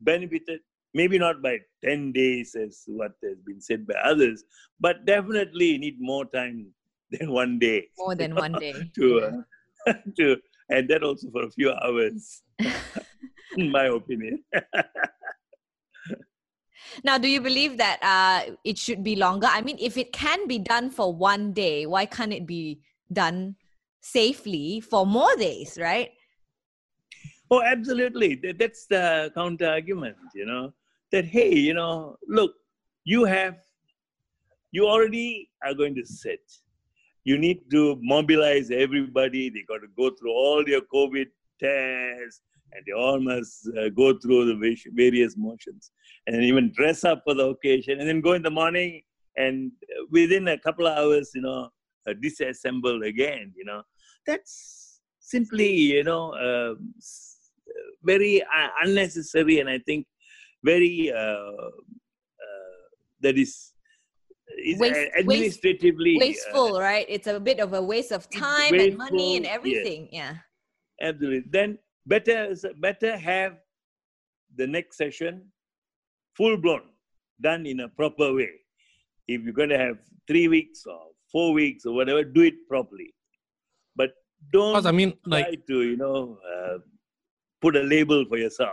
benefited 0.00 0.60
maybe 0.94 1.18
not 1.18 1.42
by 1.42 1.58
10 1.84 2.12
days 2.12 2.54
as 2.54 2.84
what 2.86 3.12
has 3.22 3.38
been 3.44 3.60
said 3.60 3.86
by 3.86 3.94
others, 4.02 4.44
but 4.80 5.04
definitely 5.04 5.76
need 5.78 5.96
more 6.00 6.24
time 6.24 6.66
than 7.10 7.30
one 7.32 7.58
day 7.58 7.88
More 7.98 8.14
than 8.14 8.34
one 8.34 8.52
day. 8.54 8.90
to, 8.94 9.44
uh, 9.86 9.92
to 10.16 10.36
and 10.70 10.88
that 10.88 11.02
also 11.02 11.30
for 11.30 11.44
a 11.44 11.50
few 11.50 11.70
hours, 11.72 12.42
in 13.56 13.70
my 13.70 13.84
opinion. 13.84 14.42
Now, 17.02 17.18
do 17.18 17.28
you 17.28 17.40
believe 17.40 17.78
that 17.78 17.98
uh, 18.02 18.54
it 18.64 18.78
should 18.78 19.02
be 19.02 19.16
longer? 19.16 19.48
I 19.50 19.62
mean, 19.62 19.76
if 19.80 19.96
it 19.96 20.12
can 20.12 20.46
be 20.46 20.58
done 20.58 20.90
for 20.90 21.12
one 21.12 21.52
day, 21.52 21.86
why 21.86 22.06
can't 22.06 22.32
it 22.32 22.46
be 22.46 22.80
done 23.12 23.56
safely 24.00 24.80
for 24.80 25.06
more 25.06 25.34
days, 25.36 25.78
right? 25.80 26.10
Oh, 27.50 27.62
absolutely. 27.62 28.40
That's 28.58 28.86
the 28.86 29.32
counter 29.34 29.68
argument, 29.68 30.16
you 30.34 30.46
know, 30.46 30.72
that, 31.12 31.24
hey, 31.24 31.54
you 31.54 31.74
know, 31.74 32.16
look, 32.28 32.52
you 33.04 33.24
have, 33.24 33.56
you 34.72 34.86
already 34.86 35.50
are 35.64 35.74
going 35.74 35.94
to 35.94 36.04
sit. 36.04 36.40
You 37.24 37.38
need 37.38 37.70
to 37.70 37.98
mobilize 38.02 38.70
everybody. 38.70 39.50
They 39.50 39.62
got 39.66 39.78
to 39.78 39.88
go 39.96 40.10
through 40.10 40.32
all 40.32 40.62
your 40.66 40.82
COVID 40.82 41.26
tests 41.60 42.42
and 42.74 42.84
they 42.86 42.92
all 42.92 43.20
must 43.20 43.68
uh, 43.78 43.88
go 43.90 44.18
through 44.18 44.46
the 44.46 44.76
various 44.94 45.36
motions 45.36 45.92
and 46.26 46.42
even 46.42 46.72
dress 46.74 47.04
up 47.04 47.22
for 47.24 47.34
the 47.34 47.46
occasion 47.46 48.00
and 48.00 48.08
then 48.08 48.20
go 48.20 48.32
in 48.32 48.42
the 48.42 48.50
morning 48.50 49.00
and 49.36 49.70
uh, 49.84 50.04
within 50.10 50.48
a 50.48 50.58
couple 50.58 50.86
of 50.86 50.96
hours, 50.96 51.30
you 51.34 51.42
know, 51.42 51.68
uh, 52.08 52.12
disassemble 52.22 53.06
again, 53.06 53.52
you 53.56 53.64
know. 53.64 53.82
That's 54.26 55.00
simply, 55.20 55.70
you 55.72 56.04
know, 56.04 56.34
uh, 56.34 56.74
very 58.02 58.42
uh, 58.42 58.68
unnecessary 58.82 59.60
and 59.60 59.68
I 59.68 59.78
think 59.78 60.06
very, 60.62 61.12
uh, 61.12 61.16
uh, 61.16 61.70
that 63.20 63.38
is, 63.38 63.72
is 64.64 64.78
Waste- 64.78 64.96
uh, 64.96 65.18
administratively 65.20 66.16
uh, 66.16 66.20
Wasteful, 66.20 66.80
right? 66.80 67.06
It's 67.08 67.26
a 67.26 67.38
bit 67.38 67.60
of 67.60 67.72
a 67.72 67.82
waste 67.82 68.12
of 68.12 68.28
time 68.30 68.74
and 68.74 68.96
money 68.96 69.36
and 69.36 69.44
wasteful, 69.44 69.44
yes. 69.44 69.54
everything. 69.54 70.08
Yeah. 70.12 70.34
Absolutely. 71.00 71.44
Then 71.50 71.78
better 72.06 72.54
better 72.78 73.16
have 73.16 73.58
the 74.56 74.66
next 74.66 74.96
session 74.96 75.42
full 76.36 76.56
blown, 76.56 76.82
done 77.40 77.66
in 77.66 77.80
a 77.80 77.88
proper 77.88 78.32
way. 78.34 78.50
If 79.28 79.42
you're 79.42 79.52
going 79.52 79.70
to 79.70 79.78
have 79.78 79.98
three 80.28 80.48
weeks 80.48 80.84
or 80.86 81.00
four 81.32 81.52
weeks 81.52 81.86
or 81.86 81.94
whatever, 81.94 82.24
do 82.24 82.42
it 82.42 82.54
properly. 82.68 83.14
But 83.96 84.12
don't 84.52 84.86
I 84.86 84.92
mean, 84.92 85.12
try 85.28 85.40
like, 85.40 85.66
to 85.66 85.82
you 85.82 85.96
know 85.96 86.38
uh, 86.54 86.78
put 87.60 87.76
a 87.76 87.82
label 87.82 88.24
for 88.26 88.36
yourself. 88.36 88.72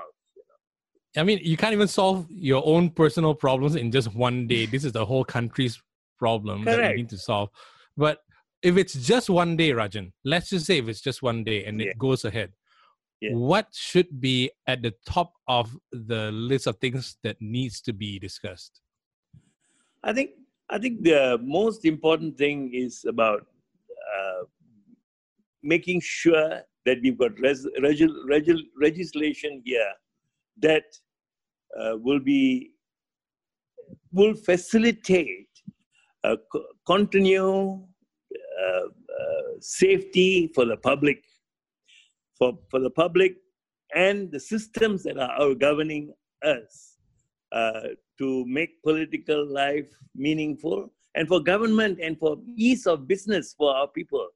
I 1.17 1.23
mean, 1.23 1.39
you 1.41 1.57
can't 1.57 1.73
even 1.73 1.89
solve 1.89 2.25
your 2.29 2.63
own 2.65 2.89
personal 2.89 3.35
problems 3.35 3.75
in 3.75 3.91
just 3.91 4.13
one 4.15 4.47
day. 4.47 4.65
This 4.65 4.85
is 4.85 4.93
the 4.93 5.05
whole 5.05 5.25
country's 5.25 5.81
problem 6.17 6.63
that 6.63 6.79
we 6.79 6.93
need 6.95 7.09
to 7.09 7.17
solve. 7.17 7.49
But 7.97 8.19
if 8.61 8.77
it's 8.77 8.93
just 8.93 9.29
one 9.29 9.57
day, 9.57 9.71
Rajan, 9.71 10.13
let's 10.23 10.49
just 10.49 10.65
say 10.65 10.77
if 10.77 10.87
it's 10.87 11.01
just 11.01 11.21
one 11.21 11.43
day 11.43 11.65
and 11.65 11.81
Yeah. 11.81 11.87
it 11.87 11.97
goes 11.97 12.23
ahead, 12.23 12.53
Yeah. 13.21 13.33
what 13.33 13.67
should 13.71 14.19
be 14.19 14.49
at 14.65 14.81
the 14.81 14.93
top 15.05 15.33
of 15.47 15.77
the 15.91 16.31
list 16.31 16.65
of 16.65 16.77
things 16.77 17.17
that 17.23 17.37
needs 17.39 17.79
to 17.81 17.93
be 17.93 18.17
discussed? 18.17 18.81
I 20.03 20.11
think 20.11 20.31
I 20.71 20.79
think 20.79 21.03
the 21.03 21.37
most 21.43 21.85
important 21.85 22.37
thing 22.37 22.71
is 22.73 23.05
about 23.07 23.41
uh, 23.41 24.45
making 25.61 26.01
sure 26.01 26.61
that 26.85 26.97
we've 27.03 27.17
got 27.17 27.39
res- 27.39 27.67
regu- 27.79 28.25
regu- 28.27 28.67
legislation 28.81 29.61
here 29.63 29.93
that 30.57 30.85
uh, 31.79 31.97
will 31.97 32.19
be 32.19 32.71
will 34.11 34.33
facilitate 34.33 35.47
uh, 36.23 36.37
co- 36.51 36.65
continue 36.87 37.85
uh, 38.63 38.85
uh, 38.85 39.51
safety 39.59 40.51
for 40.55 40.65
the 40.65 40.77
public 40.77 41.23
for, 42.41 42.57
for 42.71 42.79
the 42.79 42.89
public 42.89 43.35
and 43.93 44.31
the 44.31 44.39
systems 44.39 45.03
that 45.03 45.17
are 45.19 45.53
governing 45.53 46.11
us 46.43 46.97
uh, 47.51 47.89
to 48.17 48.45
make 48.47 48.81
political 48.83 49.45
life 49.45 49.89
meaningful 50.15 50.91
and 51.13 51.27
for 51.27 51.39
government 51.39 51.99
and 52.01 52.17
for 52.17 52.37
ease 52.55 52.87
of 52.87 53.07
business 53.07 53.53
for 53.55 53.75
our 53.75 53.87
people. 53.87 54.27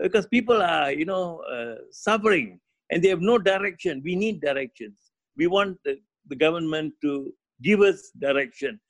Because 0.00 0.26
people 0.26 0.62
are 0.62 0.90
you 0.90 1.04
know 1.04 1.42
uh, 1.56 1.76
suffering 1.90 2.60
and 2.90 3.02
they 3.02 3.08
have 3.08 3.20
no 3.20 3.36
direction. 3.38 4.00
We 4.02 4.16
need 4.16 4.40
directions. 4.40 4.96
We 5.36 5.46
want 5.46 5.76
the, 5.84 5.98
the 6.28 6.36
government 6.36 6.94
to 7.02 7.32
give 7.62 7.80
us 7.80 8.10
direction 8.18 8.80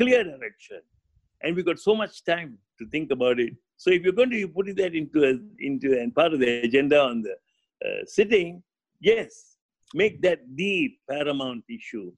clear 0.00 0.24
direction. 0.24 0.80
And 1.42 1.54
we've 1.54 1.66
got 1.66 1.78
so 1.78 1.94
much 1.94 2.24
time 2.24 2.58
to 2.78 2.86
think 2.88 3.10
about 3.10 3.38
it. 3.38 3.52
So 3.76 3.90
if 3.90 4.02
you're 4.02 4.20
going 4.20 4.30
to 4.30 4.48
put 4.48 4.74
that 4.76 4.94
into 4.94 5.24
a, 5.30 5.32
into 5.58 5.98
and 6.00 6.14
part 6.14 6.32
of 6.34 6.40
the 6.40 6.62
agenda 6.68 6.98
on 7.00 7.22
the 7.22 7.34
uh, 7.86 8.02
sitting 8.04 8.62
yes 9.00 9.56
make 9.94 10.20
that 10.22 10.40
the 10.54 10.92
paramount 11.08 11.64
issue 11.68 12.10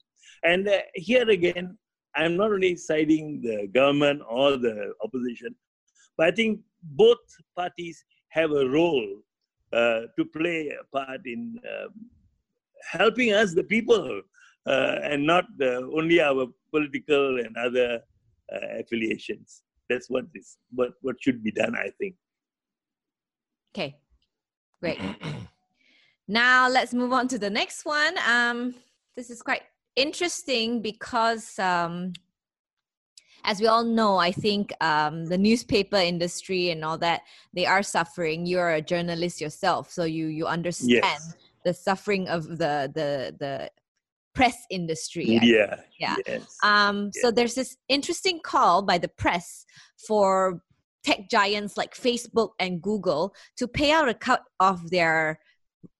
and 0.43 0.67
uh, 0.67 0.79
here 0.93 1.27
again 1.29 1.77
i'm 2.15 2.35
not 2.37 2.51
only 2.51 2.75
citing 2.75 3.41
the 3.41 3.67
government 3.79 4.21
or 4.29 4.57
the 4.57 4.93
opposition 5.03 5.55
but 6.17 6.27
i 6.27 6.31
think 6.31 6.59
both 6.83 7.23
parties 7.55 8.03
have 8.29 8.51
a 8.51 8.67
role 8.67 9.07
uh, 9.73 10.01
to 10.17 10.25
play 10.25 10.69
a 10.69 10.83
part 10.95 11.21
in 11.25 11.59
um, 11.73 12.09
helping 12.91 13.33
us, 13.33 13.53
the 13.53 13.63
people, 13.63 14.21
uh, 14.67 14.95
and 15.03 15.25
not 15.25 15.45
uh, 15.61 15.81
only 15.97 16.21
our 16.21 16.47
political 16.71 17.39
and 17.39 17.55
other 17.57 18.01
uh, 18.53 18.79
affiliations. 18.79 19.63
That's 19.89 20.09
what 20.09 20.25
is 20.33 20.57
what 20.71 20.91
what 21.01 21.15
should 21.21 21.43
be 21.43 21.51
done, 21.51 21.75
I 21.75 21.89
think. 21.99 22.15
Okay, 23.75 23.97
great. 24.79 24.99
now 26.27 26.69
let's 26.69 26.93
move 26.93 27.13
on 27.13 27.27
to 27.29 27.39
the 27.39 27.49
next 27.49 27.85
one. 27.85 28.15
Um, 28.27 28.75
this 29.15 29.29
is 29.29 29.41
quite 29.41 29.63
interesting 29.95 30.81
because 30.81 31.57
um, 31.59 32.13
as 33.43 33.59
we 33.59 33.67
all 33.67 33.83
know, 33.83 34.17
I 34.17 34.31
think 34.31 34.71
um, 34.81 35.25
the 35.25 35.37
newspaper 35.37 35.97
industry 35.97 36.69
and 36.69 36.83
all 36.83 36.97
that 36.99 37.21
they 37.53 37.65
are 37.65 37.83
suffering. 37.83 38.45
You're 38.45 38.71
a 38.71 38.81
journalist 38.81 39.41
yourself, 39.41 39.91
so 39.91 40.03
you 40.05 40.27
you 40.27 40.47
understand 40.47 41.03
yes. 41.03 41.35
the 41.65 41.73
suffering 41.73 42.27
of 42.29 42.47
the 42.47 42.91
the 42.93 43.35
the 43.39 43.69
press 44.33 44.65
industry. 44.69 45.39
Yeah, 45.41 45.75
yeah. 45.99 46.15
Yes. 46.25 46.57
Um, 46.63 47.11
yes. 47.13 47.21
So 47.21 47.31
there's 47.31 47.55
this 47.55 47.77
interesting 47.89 48.39
call 48.39 48.81
by 48.81 48.97
the 48.97 49.09
press 49.09 49.65
for 50.07 50.61
tech 51.03 51.29
giants 51.29 51.75
like 51.75 51.93
Facebook 51.93 52.51
and 52.59 52.81
Google 52.81 53.33
to 53.57 53.67
pay 53.67 53.91
out 53.91 54.07
a 54.07 54.13
cut 54.13 54.43
of 54.59 54.89
their 54.89 55.39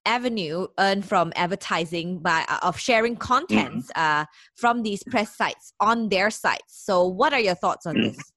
avenue 0.05 0.67
earned 0.79 1.05
from 1.05 1.31
advertising 1.35 2.19
by 2.19 2.45
uh, 2.47 2.59
of 2.63 2.79
sharing 2.79 3.15
contents 3.15 3.91
mm-hmm. 3.95 4.21
uh, 4.21 4.25
from 4.55 4.83
these 4.83 5.03
press 5.03 5.35
sites 5.35 5.73
on 5.79 6.09
their 6.09 6.29
sites. 6.29 6.83
So, 6.85 7.07
what 7.07 7.33
are 7.33 7.39
your 7.39 7.55
thoughts 7.55 7.85
on 7.85 7.95
this? 8.01 8.17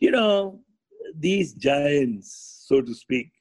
You 0.00 0.12
know, 0.12 0.60
these 1.18 1.54
giants, 1.54 2.62
so 2.68 2.80
to 2.80 2.94
speak, 2.94 3.32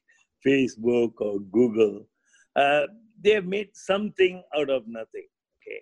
Facebook 0.44 1.12
or 1.20 1.40
Google, 1.40 2.08
uh, 2.56 2.88
they 3.24 3.34
have 3.34 3.46
made 3.46 3.70
something 3.76 4.42
out 4.58 4.72
of 4.72 4.82
nothing. 4.88 5.28
Okay, 5.62 5.82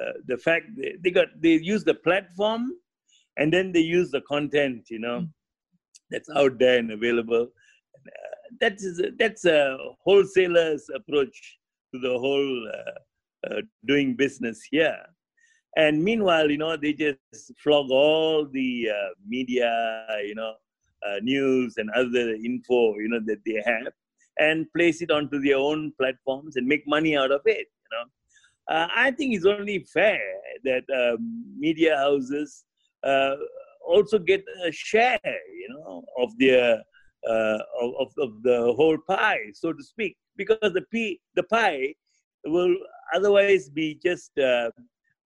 uh, 0.00 0.12
the 0.28 0.38
fact 0.38 0.66
they, 0.76 0.94
they 1.02 1.10
got 1.10 1.26
they 1.40 1.54
use 1.54 1.82
the 1.82 1.94
platform, 1.94 2.70
and 3.36 3.52
then 3.52 3.72
they 3.72 3.80
use 3.80 4.12
the 4.12 4.20
content. 4.20 4.86
You 4.90 5.00
know, 5.00 5.18
mm-hmm. 5.18 5.26
that's 6.12 6.30
out 6.36 6.56
there 6.60 6.78
and 6.78 6.92
available 6.92 7.48
that 8.60 8.74
is 8.74 9.00
a, 9.00 9.10
that's 9.18 9.44
a 9.44 9.76
wholesaler's 10.04 10.88
approach 10.94 11.58
to 11.92 12.00
the 12.00 12.18
whole 12.18 12.68
uh, 12.74 13.50
uh, 13.50 13.60
doing 13.86 14.14
business 14.16 14.60
here. 14.70 14.98
And 15.76 16.02
meanwhile, 16.02 16.50
you 16.50 16.58
know, 16.58 16.76
they 16.76 16.94
just 16.94 17.52
flog 17.62 17.90
all 17.90 18.46
the 18.46 18.88
uh, 18.90 19.08
media, 19.26 20.06
you 20.24 20.34
know, 20.34 20.54
uh, 21.06 21.18
news 21.22 21.74
and 21.76 21.90
other 21.90 22.30
info, 22.34 22.96
you 22.96 23.08
know, 23.08 23.20
that 23.26 23.40
they 23.44 23.62
have, 23.64 23.92
and 24.38 24.66
place 24.74 25.02
it 25.02 25.10
onto 25.10 25.40
their 25.40 25.58
own 25.58 25.92
platforms 25.98 26.56
and 26.56 26.66
make 26.66 26.86
money 26.86 27.16
out 27.16 27.30
of 27.30 27.42
it. 27.44 27.66
You 27.82 27.90
know, 27.92 28.74
uh, 28.74 28.88
I 28.94 29.10
think 29.10 29.34
it's 29.34 29.44
only 29.44 29.80
fair 29.92 30.20
that 30.64 30.84
um, 30.94 31.44
media 31.58 31.96
houses 31.96 32.64
uh, 33.04 33.36
also 33.86 34.18
get 34.18 34.42
a 34.64 34.72
share, 34.72 35.20
you 35.24 35.68
know, 35.68 36.04
of 36.18 36.36
their 36.38 36.82
uh, 37.28 37.58
of, 37.80 38.12
of 38.18 38.42
the 38.42 38.72
whole 38.76 38.98
pie, 39.08 39.50
so 39.54 39.72
to 39.72 39.82
speak, 39.82 40.16
because 40.36 40.72
the 40.72 40.84
pie, 40.92 41.16
the 41.34 41.42
pie 41.44 41.94
will 42.44 42.74
otherwise 43.14 43.68
be 43.68 43.98
just 44.02 44.30
uh, 44.38 44.70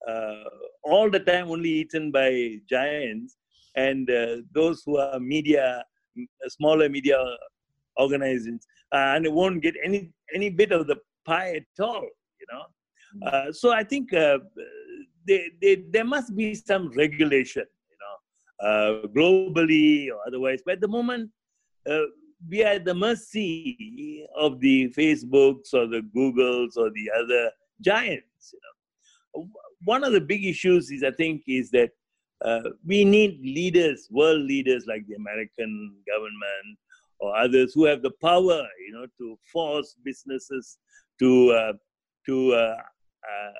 uh, 0.07 0.43
all 0.83 1.09
the 1.09 1.19
time 1.19 1.49
only 1.49 1.69
eaten 1.69 2.11
by 2.11 2.55
giants 2.69 3.37
and 3.75 4.09
uh, 4.09 4.37
those 4.53 4.81
who 4.85 4.97
are 4.97 5.19
media, 5.19 5.83
smaller 6.47 6.89
media 6.89 7.17
organizations, 7.99 8.65
uh, 8.93 9.13
and 9.15 9.25
it 9.25 9.31
won't 9.31 9.61
get 9.61 9.75
any 9.83 10.11
any 10.33 10.49
bit 10.49 10.71
of 10.71 10.87
the 10.87 10.95
pie 11.25 11.55
at 11.55 11.83
all. 11.83 12.07
You 12.39 12.47
know, 12.51 12.63
hmm. 13.13 13.23
uh, 13.25 13.51
so 13.51 13.71
I 13.71 13.83
think 13.83 14.11
they, 14.11 15.51
they, 15.61 15.83
there 15.91 16.05
must 16.05 16.35
be 16.35 16.55
some 16.55 16.91
regulation. 16.91 17.65
You 17.91 17.97
know, 18.01 19.07
globally 19.15 20.09
or 20.09 20.19
otherwise. 20.27 20.61
But 20.65 20.75
at 20.75 20.81
the 20.81 20.87
moment, 20.87 21.29
uh, 21.89 22.01
we 22.49 22.63
are 22.63 22.73
at 22.73 22.85
the 22.85 22.93
mercy 22.93 24.27
of 24.37 24.59
the 24.59 24.89
Facebooks 24.97 25.73
or 25.73 25.87
the 25.87 26.01
Googles 26.15 26.77
or 26.77 26.89
the 26.91 27.09
other 27.17 27.51
giants. 27.81 28.53
You 28.53 28.59
know. 28.63 29.47
One 29.83 30.03
of 30.03 30.13
the 30.13 30.21
big 30.21 30.45
issues 30.45 30.91
is, 30.91 31.03
I 31.03 31.11
think, 31.11 31.43
is 31.47 31.69
that 31.71 31.89
uh, 32.43 32.61
we 32.85 33.03
need 33.03 33.41
leaders, 33.41 34.07
world 34.09 34.41
leaders 34.41 34.85
like 34.87 35.05
the 35.07 35.15
American 35.15 35.95
government 36.07 36.77
or 37.19 37.35
others 37.35 37.73
who 37.73 37.85
have 37.85 38.01
the 38.01 38.11
power, 38.21 38.65
you 38.87 38.93
know, 38.93 39.05
to 39.17 39.37
force 39.51 39.95
businesses 40.03 40.77
to 41.19 41.51
uh, 41.51 41.73
to 42.25 42.53
uh, 42.53 42.75
uh 42.77 43.51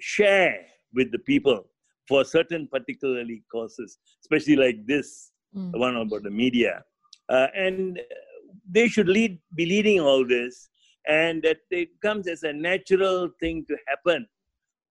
share 0.00 0.56
with 0.92 1.12
the 1.12 1.18
people 1.20 1.64
for 2.08 2.24
certain 2.24 2.66
particularly 2.66 3.44
causes, 3.52 3.98
especially 4.22 4.56
like 4.56 4.84
this 4.86 5.30
mm. 5.56 5.78
one 5.78 5.96
about 5.96 6.24
the 6.24 6.30
media. 6.30 6.82
Uh, 7.30 7.46
and 7.54 8.00
they 8.68 8.88
should 8.88 9.08
lead, 9.08 9.38
be 9.54 9.64
leading 9.64 10.00
all 10.00 10.26
this, 10.26 10.68
and 11.06 11.42
that 11.42 11.58
it 11.70 11.88
comes 12.02 12.26
as 12.26 12.42
a 12.42 12.52
natural 12.52 13.28
thing 13.40 13.64
to 13.68 13.76
happen 13.86 14.26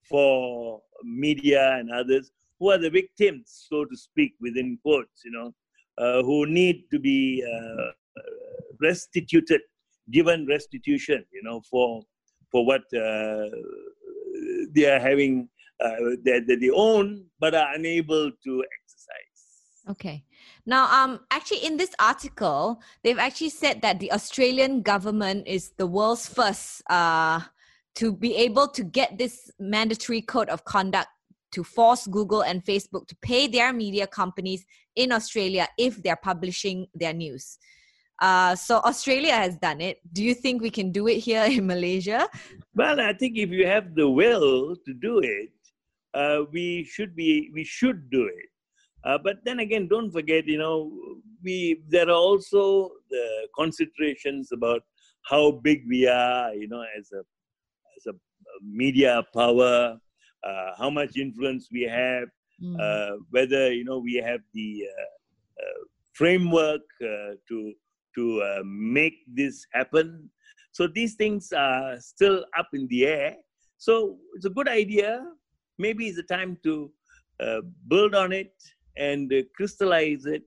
for 0.10 0.82
media 1.04 1.75
and 1.78 1.91
others 1.91 2.32
who 2.60 2.71
are 2.71 2.78
the 2.78 2.89
victims, 2.89 3.65
so 3.69 3.86
to 3.86 3.95
speak, 3.95 4.34
within 4.41 4.78
quotes, 4.82 5.23
you 5.23 5.32
know, 5.32 5.54
uh, 5.97 6.21
who 6.23 6.45
need 6.45 6.84
to 6.91 6.99
be 6.99 7.43
uh, 7.45 7.91
restituted, 8.82 9.62
given 10.12 10.45
restitution, 10.47 11.23
you 11.32 11.43
know, 11.43 11.62
for 11.69 12.02
for 12.52 12.65
what 12.65 12.82
uh, 12.95 13.45
they 14.73 14.86
are 14.89 14.99
having 14.99 15.47
uh, 15.84 16.15
that, 16.23 16.45
that 16.47 16.60
they 16.60 16.69
own 16.71 17.25
but 17.39 17.54
are 17.54 17.73
unable 17.75 18.32
to. 18.43 18.63
Okay. 19.89 20.23
Now, 20.65 20.86
um, 20.86 21.21
actually, 21.32 21.65
in 21.65 21.78
this 21.78 21.91
article, 21.99 22.80
they've 23.04 23.17
actually 23.17 23.49
said 23.49 23.82
that 23.82 23.99
the 23.99 24.12
Australian 24.12 24.84
government 24.84 25.47
is 25.47 25.71
the 25.78 25.88
world's 25.88 26.28
first 26.28 26.84
uh, 26.89 27.41
to 27.95 28.13
be 28.13 28.36
able 28.36 28.67
to 28.67 28.84
get 28.84 29.17
this 29.17 29.49
mandatory 29.60 30.21
code 30.21 30.49
of 30.49 30.63
conduct 30.63 31.08
to 31.54 31.63
force 31.63 32.06
Google 32.06 32.41
and 32.41 32.63
Facebook 32.63 33.08
to 33.08 33.15
pay 33.21 33.47
their 33.47 33.73
media 33.73 34.06
companies 34.06 34.63
in 34.95 35.12
Australia 35.12 35.67
if 35.78 36.04
they're 36.04 36.15
publishing 36.15 36.86
their 36.93 37.13
news. 37.13 37.58
Uh, 38.21 38.54
so 38.54 38.78
Australia 38.80 39.34
has 39.34 39.56
done 39.58 39.82
it. 39.82 39.97
Do 40.13 40.23
you 40.23 40.36
think 40.36 40.62
we 40.62 40.69
can 40.69 40.91
do 40.91 41.08
it 41.08 41.17
here 41.17 41.43
in 41.43 41.65
Malaysia? 41.65 42.28
Well, 42.75 42.99
I 42.99 43.13
think 43.13 43.38
if 43.38 43.49
you 43.49 43.65
have 43.65 43.95
the 43.95 44.10
will 44.10 44.75
to 44.86 44.93
do 44.93 45.19
it, 45.19 45.49
uh, 46.13 46.43
we 46.52 46.84
should 46.84 47.15
be 47.15 47.49
we 47.54 47.63
should 47.63 48.10
do 48.10 48.25
it. 48.25 48.49
Uh, 49.03 49.17
but 49.17 49.38
then 49.45 49.59
again, 49.59 49.88
don't 49.88 50.12
forget, 50.12 50.45
you 50.45 50.57
know, 50.57 50.91
we 51.43 51.81
there 51.88 52.09
are 52.09 52.21
also 52.29 52.89
the 53.09 53.47
considerations 53.57 54.51
about 54.51 54.81
how 55.29 55.51
big 55.51 55.83
we 55.88 56.07
are, 56.07 56.53
you 56.53 56.67
know, 56.67 56.83
as 56.97 57.12
a 57.13 57.19
as 57.97 58.05
a 58.07 58.17
media 58.62 59.23
power, 59.33 59.97
uh, 60.43 60.71
how 60.77 60.89
much 60.89 61.15
influence 61.17 61.69
we 61.71 61.83
have, 61.83 62.27
mm. 62.62 62.75
uh, 62.79 63.17
whether 63.29 63.71
you 63.71 63.85
know 63.85 63.99
we 63.99 64.15
have 64.15 64.41
the 64.53 64.83
uh, 64.85 65.63
uh, 65.63 65.83
framework 66.13 66.81
uh, 67.01 67.35
to 67.47 67.73
to 68.15 68.63
make 68.65 69.13
this 69.27 69.65
happen. 69.71 70.29
So 70.71 70.88
these 70.88 71.15
things 71.15 71.53
are 71.53 71.99
still 71.99 72.45
up 72.57 72.67
in 72.73 72.88
the 72.88 73.05
air. 73.05 73.35
So 73.77 74.17
it's 74.35 74.45
a 74.45 74.49
good 74.49 74.67
idea. 74.67 75.23
Maybe 75.77 76.07
it's 76.07 76.17
a 76.17 76.23
time 76.23 76.57
to 76.63 76.91
build 77.88 78.13
on 78.13 78.33
it 78.33 78.51
and 78.99 79.33
uh, 79.33 79.41
crystallize 79.55 80.25
it. 80.25 80.43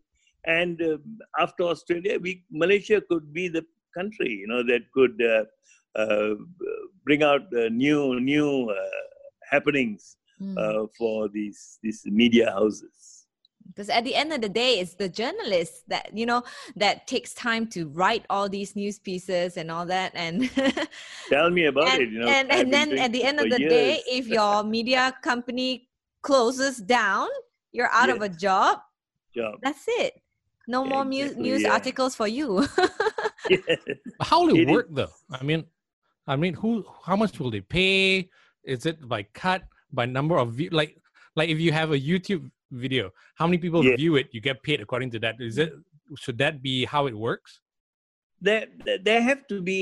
And 0.46 0.80
uh, 0.82 0.98
after 1.38 1.64
Australia, 1.64 2.18
we 2.20 2.44
Malaysia 2.50 3.00
could 3.08 3.32
be 3.32 3.48
the 3.48 3.64
country. 3.96 4.30
You 4.30 4.48
know 4.48 4.62
that 4.64 4.82
could 4.92 5.16
uh, 5.22 5.44
uh, 6.00 6.34
bring 7.04 7.22
out 7.22 7.42
uh, 7.56 7.68
new 7.68 8.20
new 8.20 8.70
uh, 8.70 9.00
happenings 9.50 10.16
Mm. 10.42 10.58
uh, 10.58 10.86
for 10.98 11.28
these 11.28 11.78
these 11.82 12.02
media 12.06 12.50
houses. 12.50 13.26
because 13.68 13.88
at 13.88 14.04
the 14.04 14.14
end 14.14 14.32
of 14.32 14.40
the 14.40 14.48
day 14.48 14.80
it's 14.80 14.94
the 14.94 15.08
journalists 15.08 15.84
that 15.86 16.10
you 16.12 16.26
know 16.26 16.42
that 16.74 17.06
takes 17.06 17.32
time 17.32 17.66
to 17.66 17.88
write 17.88 18.24
all 18.28 18.48
these 18.48 18.74
news 18.74 18.98
pieces 18.98 19.56
and 19.56 19.70
all 19.70 19.86
that 19.86 20.10
and 20.14 20.50
Tell 21.28 21.50
me 21.50 21.66
about 21.66 21.88
and, 21.88 22.02
it. 22.02 22.08
You 22.10 22.18
know, 22.20 22.28
and, 22.28 22.50
and 22.50 22.72
then 22.72 22.98
at 22.98 23.12
the 23.12 23.22
end 23.22 23.38
of 23.38 23.50
the 23.50 23.58
day 23.58 24.02
if 24.06 24.26
your 24.26 24.64
media 24.64 25.14
company 25.22 25.88
closes 26.22 26.78
down 26.78 27.28
you're 27.72 27.90
out 27.92 28.08
of 28.10 28.20
a 28.22 28.28
job 28.28 28.78
job. 29.34 29.54
that's 29.62 29.84
it 29.86 30.12
no 30.68 30.84
Yeah, 30.84 30.90
more 30.90 31.04
mu- 31.04 31.22
exactly, 31.22 31.42
news 31.42 31.62
yeah. 31.62 31.72
articles 31.72 32.14
for 32.14 32.28
you 32.28 32.48
How 34.22 34.42
will 34.46 34.54
It 34.54 34.60
it 34.62 34.68
is- 34.68 34.74
work 34.76 34.88
though? 34.90 35.10
I 35.30 35.42
mean, 35.42 35.64
I 36.26 36.36
mean, 36.36 36.54
who? 36.54 36.84
How 37.04 37.16
much 37.16 37.38
will 37.40 37.50
they 37.50 37.60
pay? 37.60 38.30
Is 38.62 38.86
it 38.86 38.96
by 39.08 39.24
cut 39.34 39.62
by 39.92 40.06
number 40.06 40.36
of 40.38 40.54
view? 40.54 40.70
Like, 40.70 40.96
like 41.34 41.48
if 41.50 41.58
you 41.58 41.72
have 41.72 41.90
a 41.90 41.98
YouTube 41.98 42.48
video, 42.70 43.10
how 43.34 43.46
many 43.48 43.58
people 43.58 43.84
Yeah. 43.84 43.96
view 43.96 44.14
it? 44.16 44.28
You 44.32 44.40
get 44.40 44.62
paid 44.62 44.80
according 44.80 45.10
to 45.12 45.18
that. 45.20 45.34
Is 45.40 45.58
it? 45.58 45.72
Should 46.16 46.38
that 46.38 46.62
be 46.62 46.84
how 46.84 47.06
it 47.10 47.14
works? 47.28 47.60
there 48.40 48.66
there- 48.84 48.98
there 49.08 49.22
have 49.22 49.42
to 49.52 49.56
be 49.62 49.78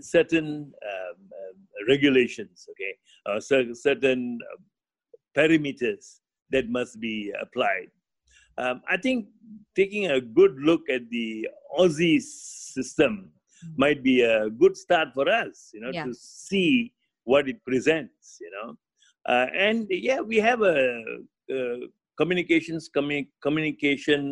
certain 0.00 0.46
um, 0.92 1.16
um, 1.40 1.56
regulations 1.88 2.56
okay 2.72 2.92
uh, 3.26 3.40
cer- 3.48 3.74
certain 3.74 4.38
uh, 4.50 4.58
parameters 5.36 6.04
that 6.54 6.66
must 6.78 6.94
be 7.08 7.16
applied. 7.44 7.90
Um, 8.62 8.76
i 8.94 8.96
think 9.04 9.18
taking 9.78 10.04
a 10.16 10.20
good 10.38 10.54
look 10.68 10.82
at 10.96 11.02
the 11.14 11.28
aussie 11.80 12.22
system 12.22 13.12
might 13.84 14.00
be 14.10 14.16
a 14.34 14.36
good 14.62 14.74
start 14.82 15.08
for 15.16 15.26
us 15.42 15.56
you 15.74 15.80
know 15.82 15.90
Yeah. 15.96 16.04
to 16.06 16.12
see 16.44 16.70
what 17.32 17.44
it 17.52 17.58
presents 17.70 18.38
you 18.44 18.50
know. 18.54 18.68
Uh, 19.32 19.46
and 19.66 19.78
yeah 20.08 20.20
we 20.32 20.36
have 20.48 20.60
a, 20.74 20.78
uh 21.56 21.80
communications 22.20 22.88
commu- 22.96 23.32
communication 23.46 24.22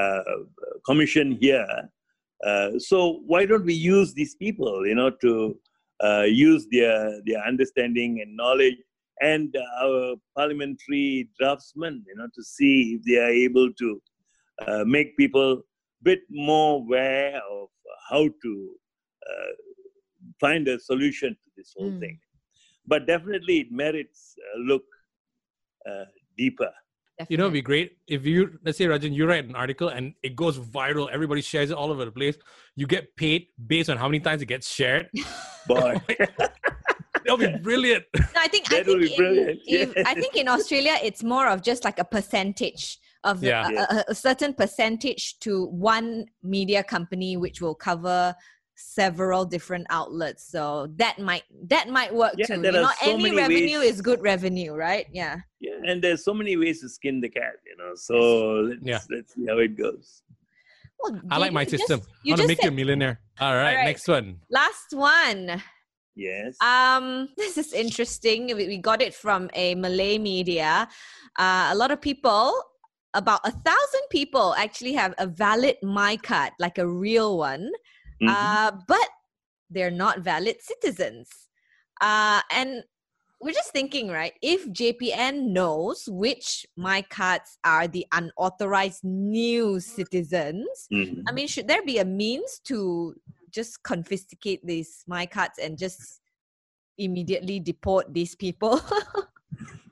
uh, 0.00 0.22
commission 0.84 1.26
here. 1.44 1.66
Uh, 2.44 2.70
so 2.78 2.96
why 3.32 3.46
don't 3.46 3.64
we 3.64 3.74
use 3.74 4.12
these 4.14 4.34
people, 4.44 4.74
you 4.86 4.94
know, 5.00 5.10
to 5.24 5.32
uh, 6.06 6.24
use 6.48 6.66
their 6.70 7.22
their 7.28 7.40
understanding 7.50 8.20
and 8.22 8.36
knowledge 8.36 8.76
and 9.20 9.54
our 9.82 10.14
parliamentary 10.36 11.28
draftsmen, 11.38 12.04
you 12.06 12.14
know, 12.16 12.26
to 12.34 12.42
see 12.42 12.98
if 12.98 13.02
they 13.04 13.18
are 13.18 13.30
able 13.30 13.72
to 13.72 14.02
uh, 14.66 14.84
make 14.84 15.16
people 15.16 15.52
a 15.52 15.62
bit 16.02 16.20
more 16.30 16.76
aware 16.80 17.36
of 17.50 17.68
how 18.10 18.28
to 18.42 18.70
uh, 19.30 19.52
find 20.40 20.68
a 20.68 20.78
solution 20.78 21.30
to 21.30 21.50
this 21.56 21.72
whole 21.76 21.90
Mm. 21.92 22.00
thing. 22.00 22.18
But 22.86 23.06
definitely, 23.06 23.60
it 23.60 23.72
merits 23.72 24.34
a 24.54 24.58
look 24.60 24.84
uh, 25.90 26.04
deeper. 26.36 26.70
You 27.30 27.38
know, 27.38 27.44
it'd 27.44 27.54
be 27.54 27.62
great 27.62 27.96
if 28.06 28.26
you, 28.26 28.58
let's 28.62 28.76
say, 28.76 28.84
Rajan, 28.84 29.14
you 29.14 29.26
write 29.26 29.46
an 29.46 29.56
article 29.56 29.88
and 29.88 30.12
it 30.22 30.36
goes 30.36 30.58
viral. 30.58 31.08
Everybody 31.10 31.40
shares 31.40 31.70
it 31.70 31.74
all 31.74 31.90
over 31.90 32.04
the 32.04 32.12
place. 32.12 32.36
You 32.74 32.86
get 32.86 33.16
paid 33.16 33.46
based 33.66 33.88
on 33.88 33.96
how 33.96 34.06
many 34.06 34.20
times 34.20 34.42
it 34.42 34.46
gets 34.46 34.68
shared. 34.70 35.08
Boy, 35.66 35.98
That'll 37.26 37.38
be 37.38 37.58
brilliant. 37.62 38.04
No, 38.14 38.40
I 38.40 38.48
think 38.48 38.72
I 38.72 38.76
That 38.76 38.86
would 38.86 39.00
think 39.00 39.10
be 39.10 39.16
brilliant, 39.16 39.60
In, 39.66 39.92
if, 39.96 40.06
I 40.06 40.14
think 40.14 40.36
in 40.36 40.48
Australia 40.48 40.96
it's 41.02 41.22
more 41.22 41.48
of 41.48 41.62
just 41.62 41.84
like 41.84 41.98
a 41.98 42.04
percentage 42.04 42.98
of 43.24 43.42
Yeah. 43.42 43.68
a- 43.68 43.94
a, 43.96 44.04
a 44.08 44.14
certain 44.14 44.54
percentage 44.54 45.38
to 45.40 45.66
one 45.66 46.26
media 46.42 46.82
company, 46.84 47.36
which 47.36 47.60
will 47.60 47.74
cover 47.74 48.34
several 48.76 49.44
different 49.46 49.86
outlets. 49.90 50.48
So 50.50 50.88
that 50.96 51.18
might 51.18 51.42
that 51.68 51.88
might 51.88 52.14
work 52.14 52.34
Yeah, 52.36 52.46
too. 52.46 52.60
there 52.62 52.72
You 52.72 52.82
know, 52.82 52.90
so 53.02 53.10
any 53.10 53.34
revenue 53.34 53.78
ways- 53.80 53.94
is 53.94 54.00
good 54.02 54.20
revenue, 54.22 54.74
right? 54.74 55.06
Yeah. 55.12 55.36
yeah, 55.60 55.78
and 55.86 56.02
there's 56.02 56.22
so 56.24 56.34
many 56.34 56.56
ways 56.56 56.80
to 56.82 56.88
skin 56.88 57.20
the 57.20 57.28
cat, 57.30 57.54
you 57.66 57.76
know. 57.78 57.92
So 57.94 58.14
let's, 58.68 58.80
Yeah. 58.84 59.00
let's 59.10 59.34
see 59.34 59.46
how 59.48 59.58
it 59.58 59.76
goes. 59.76 60.22
Well, 61.00 61.20
I 61.30 61.38
like 61.38 61.50
you 61.50 61.54
my 61.54 61.64
just- 61.64 61.78
system. 61.86 62.00
you 62.22 62.32
I 62.34 62.36
want 62.36 62.42
to 62.42 62.42
just 62.42 62.48
make 62.48 62.62
you 62.64 62.68
a 62.68 62.72
millionaire. 62.72 63.20
All 63.40 63.54
right, 63.54 63.74
right. 63.76 63.84
next 63.84 64.06
one. 64.08 64.40
Last 64.50 64.92
one. 64.92 65.62
Yes. 66.16 66.56
Um, 66.60 67.28
this 67.36 67.56
is 67.58 67.72
interesting. 67.72 68.46
We, 68.56 68.66
we 68.66 68.78
got 68.78 69.02
it 69.02 69.14
from 69.14 69.50
a 69.54 69.74
Malay 69.76 70.18
media. 70.18 70.88
Uh, 71.38 71.68
a 71.70 71.76
lot 71.76 71.90
of 71.90 72.00
people, 72.00 72.52
about 73.14 73.40
a 73.44 73.50
thousand 73.52 74.04
people, 74.10 74.54
actually 74.58 74.94
have 74.94 75.14
a 75.18 75.26
valid 75.26 75.76
MyKad, 75.84 76.50
like 76.58 76.78
a 76.78 76.88
real 76.88 77.38
one, 77.38 77.70
Mhm. 78.22 78.28
uh, 78.32 78.72
but 78.88 79.08
they're 79.68 79.90
not 79.90 80.20
valid 80.20 80.56
citizens. 80.60 81.28
Uh, 82.00 82.40
and 82.50 82.82
we're 83.40 83.52
just 83.52 83.72
thinking, 83.72 84.08
right? 84.08 84.32
If 84.40 84.66
JPN 84.72 85.52
knows 85.52 86.08
which 86.08 86.64
MyKads 86.78 87.58
are 87.64 87.86
the 87.86 88.06
unauthorized 88.12 89.04
new 89.04 89.78
citizens, 89.80 90.88
Mhm. 90.90 91.22
I 91.28 91.32
mean, 91.32 91.46
should 91.46 91.68
there 91.68 91.84
be 91.84 91.98
a 91.98 92.04
means 92.04 92.60
to 92.64 93.14
just 93.56 93.82
confiscate 93.82 94.64
these 94.64 95.02
MyKads 95.10 95.58
and 95.62 95.78
just 95.78 96.20
immediately 96.98 97.58
deport 97.58 98.12
these 98.12 98.34
people? 98.36 98.80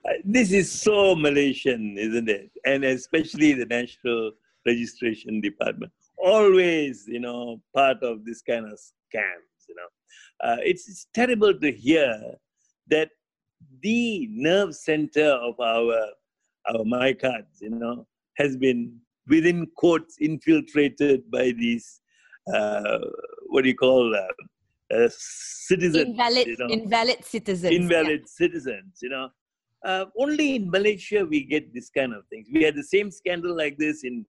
Uh, 0.07 0.11
this 0.23 0.51
is 0.51 0.71
so 0.71 1.15
Malaysian, 1.15 1.97
isn't 1.97 2.29
it? 2.29 2.51
And 2.63 2.85
especially 2.85 3.53
the 3.53 3.65
National 3.65 4.33
Registration 4.63 5.41
Department, 5.41 5.91
always, 6.19 7.05
you 7.07 7.19
know, 7.19 7.59
part 7.73 8.03
of 8.03 8.23
this 8.23 8.43
kind 8.43 8.65
of 8.65 8.73
scams. 8.73 9.61
You 9.67 9.75
know, 9.79 10.47
uh, 10.47 10.57
it's, 10.59 10.87
it's 10.87 11.07
terrible 11.15 11.59
to 11.59 11.71
hear 11.71 12.21
that 12.89 13.09
the 13.81 14.27
nerve 14.29 14.75
center 14.75 15.31
of 15.31 15.59
our 15.59 15.95
our 16.69 16.83
MyKads, 16.83 17.61
you 17.61 17.71
know, 17.71 18.05
has 18.37 18.55
been 18.57 18.99
within 19.27 19.67
quotes 19.75 20.17
infiltrated 20.19 21.31
by 21.31 21.45
these 21.51 22.01
uh, 22.53 22.99
what 23.55 23.63
do 23.63 23.69
you 23.69 23.79
call 23.87 24.13
uh, 24.93 25.09
citizens, 25.09 26.09
invalid, 26.09 26.47
you 26.47 26.57
know. 26.59 26.67
invalid 26.67 27.23
citizens. 27.23 27.71
yeah. 27.71 27.79
invalid 27.79 28.27
citizens 28.27 28.99
you 29.01 29.09
know. 29.09 29.29
Uh, 29.89 30.05
only 30.23 30.47
in 30.57 30.69
malaysia 30.69 31.25
we 31.33 31.39
get 31.43 31.73
this 31.73 31.89
kind 31.89 32.13
of 32.13 32.21
things. 32.31 32.47
We 32.51 32.63
had 32.63 32.75
the 32.75 32.83
same 32.95 33.09
scandal 33.11 33.55
like 33.55 33.77
this 33.77 34.03
in 34.03 34.25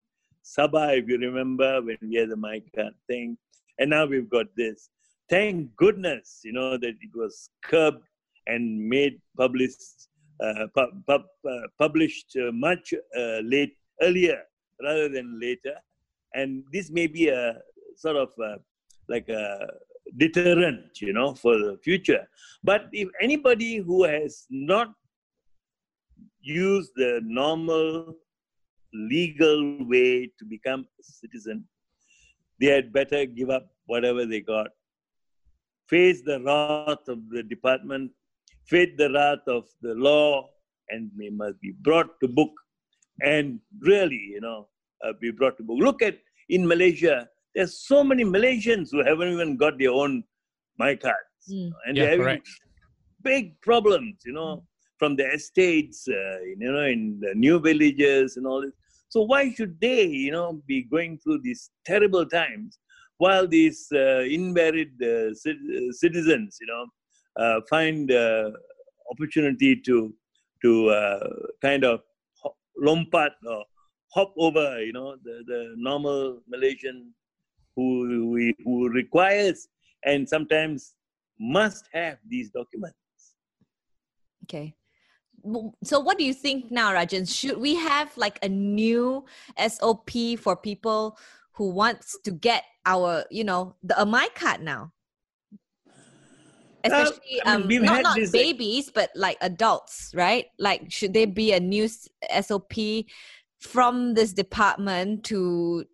sabah 0.55 0.87
if 0.99 1.09
you 1.09 1.17
remember 1.17 1.81
when 1.81 1.97
we 2.01 2.15
had 2.21 2.29
the 2.29 2.37
mica 2.37 2.91
thing. 3.07 3.37
And 3.79 3.89
now 3.89 4.05
we've 4.05 4.29
got 4.29 4.47
this. 4.55 4.89
Thank 5.29 5.75
goodness 5.75 6.41
you 6.43 6.53
know 6.57 6.71
that 6.83 6.95
it 7.07 7.13
was 7.21 7.49
curbed 7.63 8.05
and 8.47 8.63
made 8.95 9.19
published 9.37 10.09
uh, 10.45 10.67
pub, 10.75 10.89
pub, 11.07 11.23
uh, 11.49 11.65
published 11.79 12.37
uh, 12.37 12.51
much 12.51 12.93
uh, 12.93 13.39
late 13.53 13.75
earlier 14.01 14.41
rather 14.85 15.09
than 15.09 15.39
later. 15.39 15.75
And 16.35 16.63
this 16.71 16.91
may 16.91 17.07
be 17.07 17.29
a 17.29 17.57
sort 17.95 18.17
of 18.17 18.29
uh 18.49 18.57
like 19.07 19.29
a 19.29 19.67
deterrent 20.17 21.01
you 21.01 21.13
know 21.13 21.33
for 21.33 21.57
the 21.57 21.77
future. 21.83 22.27
But 22.63 22.87
if 22.91 23.09
anybody 23.21 23.77
who 23.77 24.03
has 24.03 24.45
not 24.49 24.93
used 26.41 26.91
the 26.95 27.21
normal 27.23 28.15
legal 28.93 29.85
way 29.87 30.31
to 30.39 30.45
become 30.45 30.87
a 30.99 31.03
citizen, 31.03 31.65
they 32.59 32.67
had 32.67 32.93
better 32.93 33.25
give 33.25 33.49
up 33.49 33.67
whatever 33.87 34.25
they 34.25 34.41
got, 34.41 34.67
face 35.87 36.21
the 36.21 36.39
wrath 36.41 37.07
of 37.07 37.29
the 37.29 37.43
department, 37.43 38.11
face 38.65 38.91
the 38.97 39.11
wrath 39.11 39.47
of 39.47 39.65
the 39.81 39.93
law, 39.93 40.49
and 40.89 41.11
they 41.17 41.29
must 41.29 41.59
be 41.61 41.73
brought 41.81 42.19
to 42.21 42.27
book. 42.27 42.51
And 43.21 43.59
really, 43.79 44.23
you 44.33 44.41
know, 44.41 44.67
uh, 45.03 45.13
be 45.19 45.31
brought 45.31 45.57
to 45.57 45.63
book. 45.63 45.77
Look 45.79 46.01
at 46.01 46.17
in 46.49 46.67
Malaysia, 46.67 47.27
there's 47.55 47.79
so 47.87 48.03
many 48.03 48.23
Malaysians 48.23 48.89
who 48.91 49.03
haven't 49.03 49.31
even 49.33 49.55
got 49.57 49.77
their 49.79 49.91
own 49.91 50.23
MyKads, 50.81 51.45
Mm. 51.51 51.71
and 51.85 51.97
Yeah, 51.97 52.01
they're 52.03 52.09
having 52.11 52.25
correct. 52.25 52.49
big 53.23 53.61
problems, 53.61 54.15
you 54.25 54.33
know, 54.33 54.63
from 54.99 55.15
the 55.15 55.25
estates, 55.37 56.07
uh, 56.07 56.39
you 56.41 56.57
know, 56.71 56.85
in 56.95 57.19
the 57.19 57.33
new 57.35 57.59
villages 57.59 58.37
and 58.37 58.45
all 58.47 58.61
this. 58.61 58.73
So 59.09 59.21
why 59.21 59.51
should 59.53 59.79
they, 59.79 60.05
you 60.05 60.31
know, 60.31 60.61
be 60.67 60.83
going 60.83 61.17
through 61.19 61.39
these 61.41 61.69
terrible 61.85 62.25
times 62.25 62.79
while 63.17 63.47
these 63.47 63.87
uh, 63.93 64.21
invalid 64.37 64.91
uh, 65.01 65.33
cit- 65.33 65.57
uh, 65.77 65.91
citizens, 65.91 66.57
you 66.61 66.67
know, 66.67 66.85
uh, 67.43 67.61
find 67.69 68.11
uh, 68.11 68.51
opportunity 69.11 69.75
to 69.87 70.13
to 70.61 70.89
uh, 70.89 71.29
kind 71.61 71.83
of 71.83 72.01
ho- 72.41 72.55
lompat 72.81 73.31
or 73.47 73.63
hop 74.13 74.33
over, 74.37 74.81
you 74.83 74.93
know, 74.93 75.15
the, 75.23 75.43
the 75.47 75.73
normal 75.77 76.41
Malaysian 76.47 77.13
who 77.75 78.29
we, 78.31 78.55
who 78.63 78.89
requires 78.89 79.67
and 80.03 80.27
sometimes 80.27 80.93
must 81.39 81.85
have 81.93 82.17
these 82.27 82.49
documents. 82.49 82.97
Okay. 84.43 84.75
So, 85.83 85.99
what 85.99 86.17
do 86.17 86.23
you 86.23 86.33
think 86.33 86.71
now, 86.71 86.91
Rajan? 86.91 87.29
Should 87.29 87.57
we 87.57 87.75
have 87.75 88.15
like 88.17 88.39
a 88.43 88.49
new 88.49 89.25
SOP 89.57 90.39
for 90.39 90.55
people 90.55 91.17
who 91.53 91.69
wants 91.69 92.17
to 92.23 92.31
get 92.31 92.63
our, 92.85 93.25
you 93.29 93.43
know, 93.43 93.75
the 93.83 93.99
a 94.01 94.05
MyKad 94.05 94.61
now? 94.61 94.91
Especially 96.83 97.41
I 97.45 97.57
mean, 97.57 97.79
um, 97.79 97.85
not, 97.85 98.03
not 98.03 98.15
this- 98.15 98.31
babies, 98.31 98.91
but 98.93 99.11
like 99.15 99.37
adults, 99.41 100.11
right? 100.15 100.45
Like, 100.57 100.91
should 100.91 101.13
there 101.13 101.27
be 101.27 101.51
a 101.51 101.59
new 101.59 101.87
SOP 101.87 103.05
from 103.59 104.13
this 104.13 104.33
department 104.33 105.23
to 105.25 105.85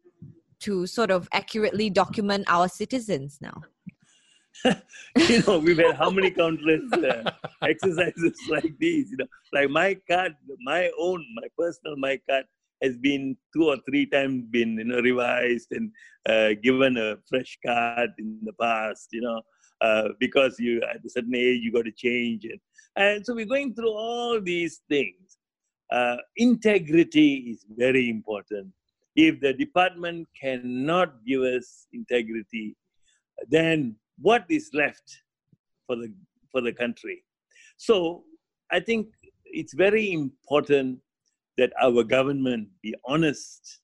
to 0.62 0.88
sort 0.88 1.12
of 1.12 1.28
accurately 1.34 1.89
document 1.89 2.45
our 2.47 2.67
citizens 2.67 3.39
now? 3.41 3.62
you 5.15 5.41
know, 5.47 5.60
we've 5.60 5.78
had 5.78 5.95
how 5.95 6.10
many 6.10 6.30
countless 6.30 6.91
uh, 6.93 7.32
exercises 7.62 8.38
like 8.50 8.78
these. 8.80 9.12
You 9.12 9.17
know, 9.17 9.26
like 9.54 9.69
my 9.69 9.97
card, 10.10 10.36
my 10.62 10.91
own, 11.00 11.26
my 11.36 11.47
personal 11.58 11.95
my 11.97 12.19
card 12.30 12.45
has 12.84 12.97
been 12.97 13.38
two 13.54 13.65
or 13.69 13.78
three 13.88 14.06
times 14.06 14.45
been 14.50 14.78
you 14.78 14.86
know 14.86 15.00
revised 15.00 15.71
and 15.71 15.91
uh, 16.28 16.50
given 16.62 16.97
a 16.97 17.17
fresh 17.28 17.58
card 17.65 18.12
in 18.19 18.39
the 18.43 18.54
past. 18.54 19.10
You 19.12 19.21
know, 19.21 19.41
uh, 19.82 20.10
because 20.19 20.60
you 20.60 20.82
at 20.84 21.06
a 21.06 21.10
certain 21.10 21.36
age 21.36 21.62
you 21.62 21.71
got 21.71 21.86
to 21.86 21.91
change 21.91 22.45
it, 22.45 22.60
and 22.95 23.26
so 23.26 23.34
we're 23.34 23.45
going 23.45 23.74
through 23.74 23.91
all 23.91 24.39
these 24.41 24.82
things. 24.89 25.38
Uh, 25.91 26.17
integrity 26.38 27.34
is 27.52 27.65
very 27.76 28.10
important. 28.10 28.71
If 29.15 29.41
the 29.41 29.54
department 29.54 30.28
cannot 30.39 31.26
give 31.26 31.41
us 31.41 31.88
integrity, 31.91 32.76
then 33.50 33.95
what 34.19 34.45
is 34.50 34.69
left 34.74 35.24
for 35.88 35.95
the 35.95 36.13
for 36.52 36.62
the 36.62 36.74
country? 36.74 37.24
So 37.78 38.24
i 38.71 38.80
think 38.80 39.08
it's 39.45 39.74
very 39.74 40.12
important 40.12 41.00
that 41.58 41.71
our 41.82 42.04
government 42.04 42.69
be 42.82 42.95
honest 43.06 43.82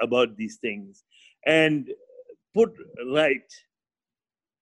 about 0.00 0.36
these 0.36 0.56
things 0.56 1.04
and 1.46 1.90
put 2.54 2.72
right 3.12 3.52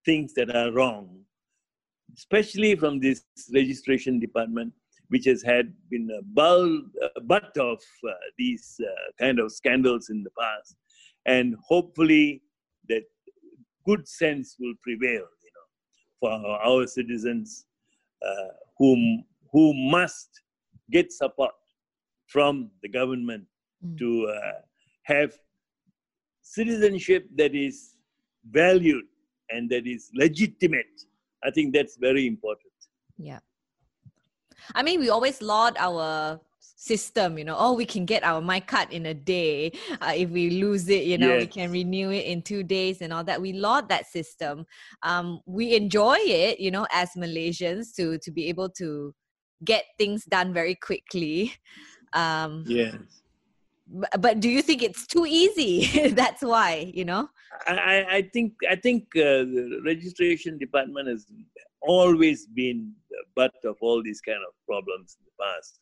things 0.05 0.35
that 0.35 0.55
are 0.55 0.73
wrong 0.73 1.21
especially 2.17 2.75
from 2.75 2.99
this 2.99 3.23
registration 3.55 4.19
department 4.19 4.73
which 5.09 5.25
has 5.25 5.43
had 5.43 5.73
been 5.91 6.09
a 6.19 6.23
bull, 6.23 6.83
butt 7.25 7.57
of 7.57 7.79
uh, 8.09 8.13
these 8.39 8.81
uh, 8.83 9.13
kind 9.19 9.39
of 9.39 9.51
scandals 9.53 10.11
in 10.11 10.23
the 10.23 10.31
past 10.39 10.77
and 11.27 11.57
hopefully 11.67 12.43
that 12.89 13.05
good 13.87 14.07
sense 14.07 14.57
will 14.59 14.75
prevail, 14.83 15.25
you 15.47 15.53
know, 15.57 15.67
for 16.21 16.31
our 16.61 16.87
citizens 16.87 17.67
uh, 18.27 18.49
whom 18.79 19.25
who 19.53 19.73
must 19.91 20.29
get 20.91 21.13
support 21.13 21.55
from 22.27 22.71
the 22.83 22.89
government 22.89 23.45
Mm. 23.85 23.97
to 23.99 24.27
uh, 24.27 24.61
have 25.05 25.33
citizenship 26.43 27.29
that 27.37 27.55
is 27.55 27.97
valued 28.51 29.05
and 29.51 29.71
that 29.71 29.87
is 29.87 30.11
legitimate. 30.15 31.01
I 31.45 31.51
think 31.51 31.73
that's 31.73 31.97
very 31.97 32.27
important. 32.27 32.73
Yeah. 33.17 33.39
I 34.75 34.83
mean, 34.83 35.01
we 35.01 35.11
always 35.11 35.41
laud 35.43 35.77
our 35.79 36.41
system, 36.61 37.37
you 37.39 37.45
know, 37.45 37.57
oh, 37.59 37.73
we 37.73 37.85
can 37.85 38.05
get 38.05 38.23
our 38.23 38.41
MyKad 38.41 38.91
in 38.93 39.07
a 39.07 39.15
day. 39.15 39.73
Uh, 40.01 40.13
if 40.15 40.31
we 40.31 40.51
lose 40.51 40.89
it, 40.89 41.05
you 41.05 41.19
know, 41.19 41.37
we 41.37 41.47
can 41.47 41.71
renew 41.73 42.11
it 42.11 42.25
in 42.27 42.41
two 42.41 42.63
days 42.63 43.03
and 43.03 43.13
all 43.13 43.25
that. 43.25 43.41
We 43.43 43.53
laud 43.53 43.89
that 43.89 44.07
system. 44.07 44.65
Um, 45.03 45.41
we 45.45 45.75
enjoy 45.75 46.17
it, 46.21 46.61
you 46.61 46.71
know, 46.71 46.87
as 46.93 47.11
Malaysians 47.17 47.95
to 47.97 48.19
to 48.19 48.31
be 48.31 48.47
able 48.49 48.69
to 48.71 49.13
get 49.65 49.85
things 49.99 50.25
done 50.25 50.53
very 50.55 50.75
quickly. 50.75 51.55
Um, 52.15 52.65
Yes. 52.67 53.18
But, 53.91 54.21
but 54.21 54.41
do 54.41 54.49
you 54.49 54.63
think 54.63 54.83
it's 54.83 55.07
too 55.07 55.27
easy? 55.27 56.09
That's 56.23 56.43
why, 56.43 56.91
you 56.95 57.05
know. 57.05 57.29
I, 57.67 57.73
I- 57.75 58.15
I 58.17 58.23
think 58.23 58.53
I 58.71 58.77
think 58.77 59.05
uh, 59.17 59.45
the 59.49 59.81
registration 59.85 60.59
department 60.59 61.09
has 61.09 61.27
always 61.83 62.47
been 62.47 62.93
the 63.11 63.19
butt 63.37 63.55
of 63.65 63.77
all 63.81 64.03
these 64.03 64.21
kind 64.21 64.39
of 64.47 64.53
problems 64.67 65.17
in 65.19 65.25
the 65.27 65.45
past. 65.45 65.81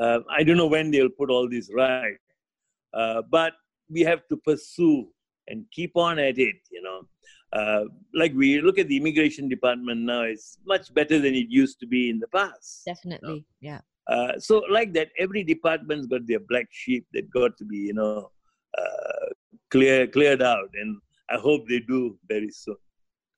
Uh, 0.00 0.20
I 0.30 0.42
don't 0.44 0.56
know 0.56 0.66
when 0.68 0.90
they'll 0.90 1.08
put 1.10 1.30
all 1.30 1.48
this 1.48 1.70
right, 1.74 2.16
uh, 2.94 3.22
but 3.30 3.52
we 3.90 4.00
have 4.02 4.26
to 4.28 4.36
pursue 4.36 5.08
and 5.48 5.64
keep 5.72 5.96
on 5.96 6.18
at 6.18 6.38
it. 6.38 6.56
You 6.70 6.82
know, 6.82 7.00
uh, 7.52 7.84
like 8.14 8.32
we 8.34 8.60
look 8.60 8.78
at 8.78 8.88
the 8.88 8.96
immigration 8.96 9.48
department 9.48 10.00
now; 10.02 10.22
it's 10.22 10.58
much 10.66 10.92
better 10.94 11.18
than 11.18 11.34
it 11.34 11.46
used 11.48 11.80
to 11.80 11.86
be 11.86 12.10
in 12.10 12.18
the 12.20 12.28
past. 12.28 12.82
Definitely. 12.86 13.44
Yeah. 13.60 13.80
Uh, 14.08 14.38
so 14.38 14.62
like 14.70 14.92
that, 14.94 15.08
every 15.18 15.44
department's 15.44 16.06
got 16.06 16.26
their 16.26 16.40
black 16.40 16.66
sheep 16.70 17.06
that 17.12 17.30
got 17.30 17.56
to 17.58 17.64
be, 17.64 17.76
you 17.76 17.94
know, 17.94 18.30
uh, 18.76 19.26
clear 19.70 20.06
cleared 20.06 20.42
out, 20.42 20.70
and 20.74 20.98
I 21.30 21.36
hope 21.36 21.68
they 21.68 21.80
do 21.80 22.18
very 22.26 22.50
soon. 22.50 22.76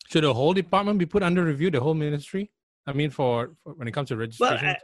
Should 0.09 0.25
the 0.25 0.35
whole 0.35 0.53
department 0.53 0.99
be 0.99 1.07
put 1.07 1.23
under 1.23 1.45
review? 1.45 1.71
The 1.71 1.81
whole 1.81 1.95
ministry? 1.95 2.51
I 2.87 2.93
mean, 2.93 3.11
for, 3.11 3.53
for 3.63 3.75
when 3.75 3.89
it 3.89 3.93
comes 3.93 4.09
to 4.09 4.15
Well, 4.15 4.23
registration. 4.23 4.69
I, 4.69 4.77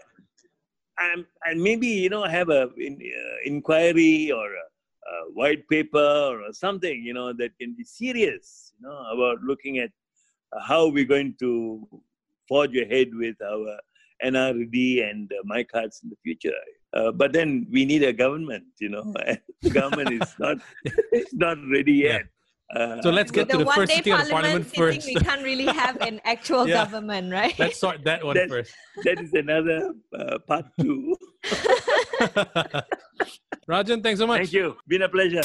I'm, 0.99 1.27
and 1.45 1.63
maybe 1.63 1.87
you 1.87 2.09
know 2.09 2.25
have 2.25 2.49
a 2.49 2.69
in, 2.79 2.95
uh, 2.95 3.37
inquiry 3.45 4.33
or 4.33 4.47
a, 4.47 4.67
a 5.13 5.33
white 5.35 5.69
paper 5.69 5.99
or 5.99 6.53
something, 6.53 7.03
you 7.03 7.15
know, 7.15 7.33
that 7.35 7.57
can 7.61 7.75
be 7.77 7.85
serious, 7.85 8.73
you 8.81 8.89
know, 8.89 8.97
about 9.13 9.43
looking 9.43 9.79
at 9.79 9.91
how 10.67 10.89
we're 10.89 11.05
going 11.05 11.35
to 11.41 11.87
forge 12.49 12.77
ahead 12.77 13.09
with 13.15 13.37
our 13.43 13.79
NRD 14.25 15.09
and 15.09 15.31
uh, 15.33 15.43
MyKads 15.53 16.03
in 16.03 16.11
the 16.11 16.17
future. 16.25 16.55
Uh, 16.95 17.13
but 17.13 17.33
then 17.33 17.67
we 17.71 17.85
need 17.85 18.03
a 18.03 18.13
government, 18.13 18.65
you 18.81 18.89
know, 18.89 19.05
the 19.63 19.71
government 19.71 20.11
is 20.23 20.35
not 20.39 20.57
it's 21.13 21.35
not 21.35 21.59
ready 21.71 21.93
Yeah. 21.93 22.13
yet. 22.13 22.23
Uh, 22.75 23.01
So 23.03 23.11
let's 23.11 23.31
get 23.31 23.49
to 23.51 23.59
the 23.59 23.65
the 23.65 23.67
one 23.67 23.77
first 23.77 23.91
day 23.91 23.97
sitting 23.97 24.13
of 24.15 24.25
the 24.25 24.31
parliament 24.31 24.73
parliament 24.75 24.97
first. 24.97 25.07
we 25.07 25.15
can't 25.15 25.43
really 25.45 25.67
have 25.67 25.97
an 26.01 26.21
actual 26.35 26.67
Yeah. 26.67 26.83
government, 26.85 27.31
right? 27.33 27.55
Let's 27.59 27.79
sort 27.79 28.03
that 28.05 28.25
one 28.25 28.35
That- 28.37 28.49
first. 28.49 28.73
that 29.05 29.21
is 29.21 29.33
another 29.35 29.93
uh, 30.19 30.39
part 30.49 30.67
two. 30.81 31.17
Rajan, 33.69 34.03
thanks 34.03 34.19
so 34.21 34.27
much. 34.27 34.39
Thank 34.51 34.53
you. 34.53 34.77
Been 34.89 35.03
a 35.03 35.09
pleasure. 35.09 35.43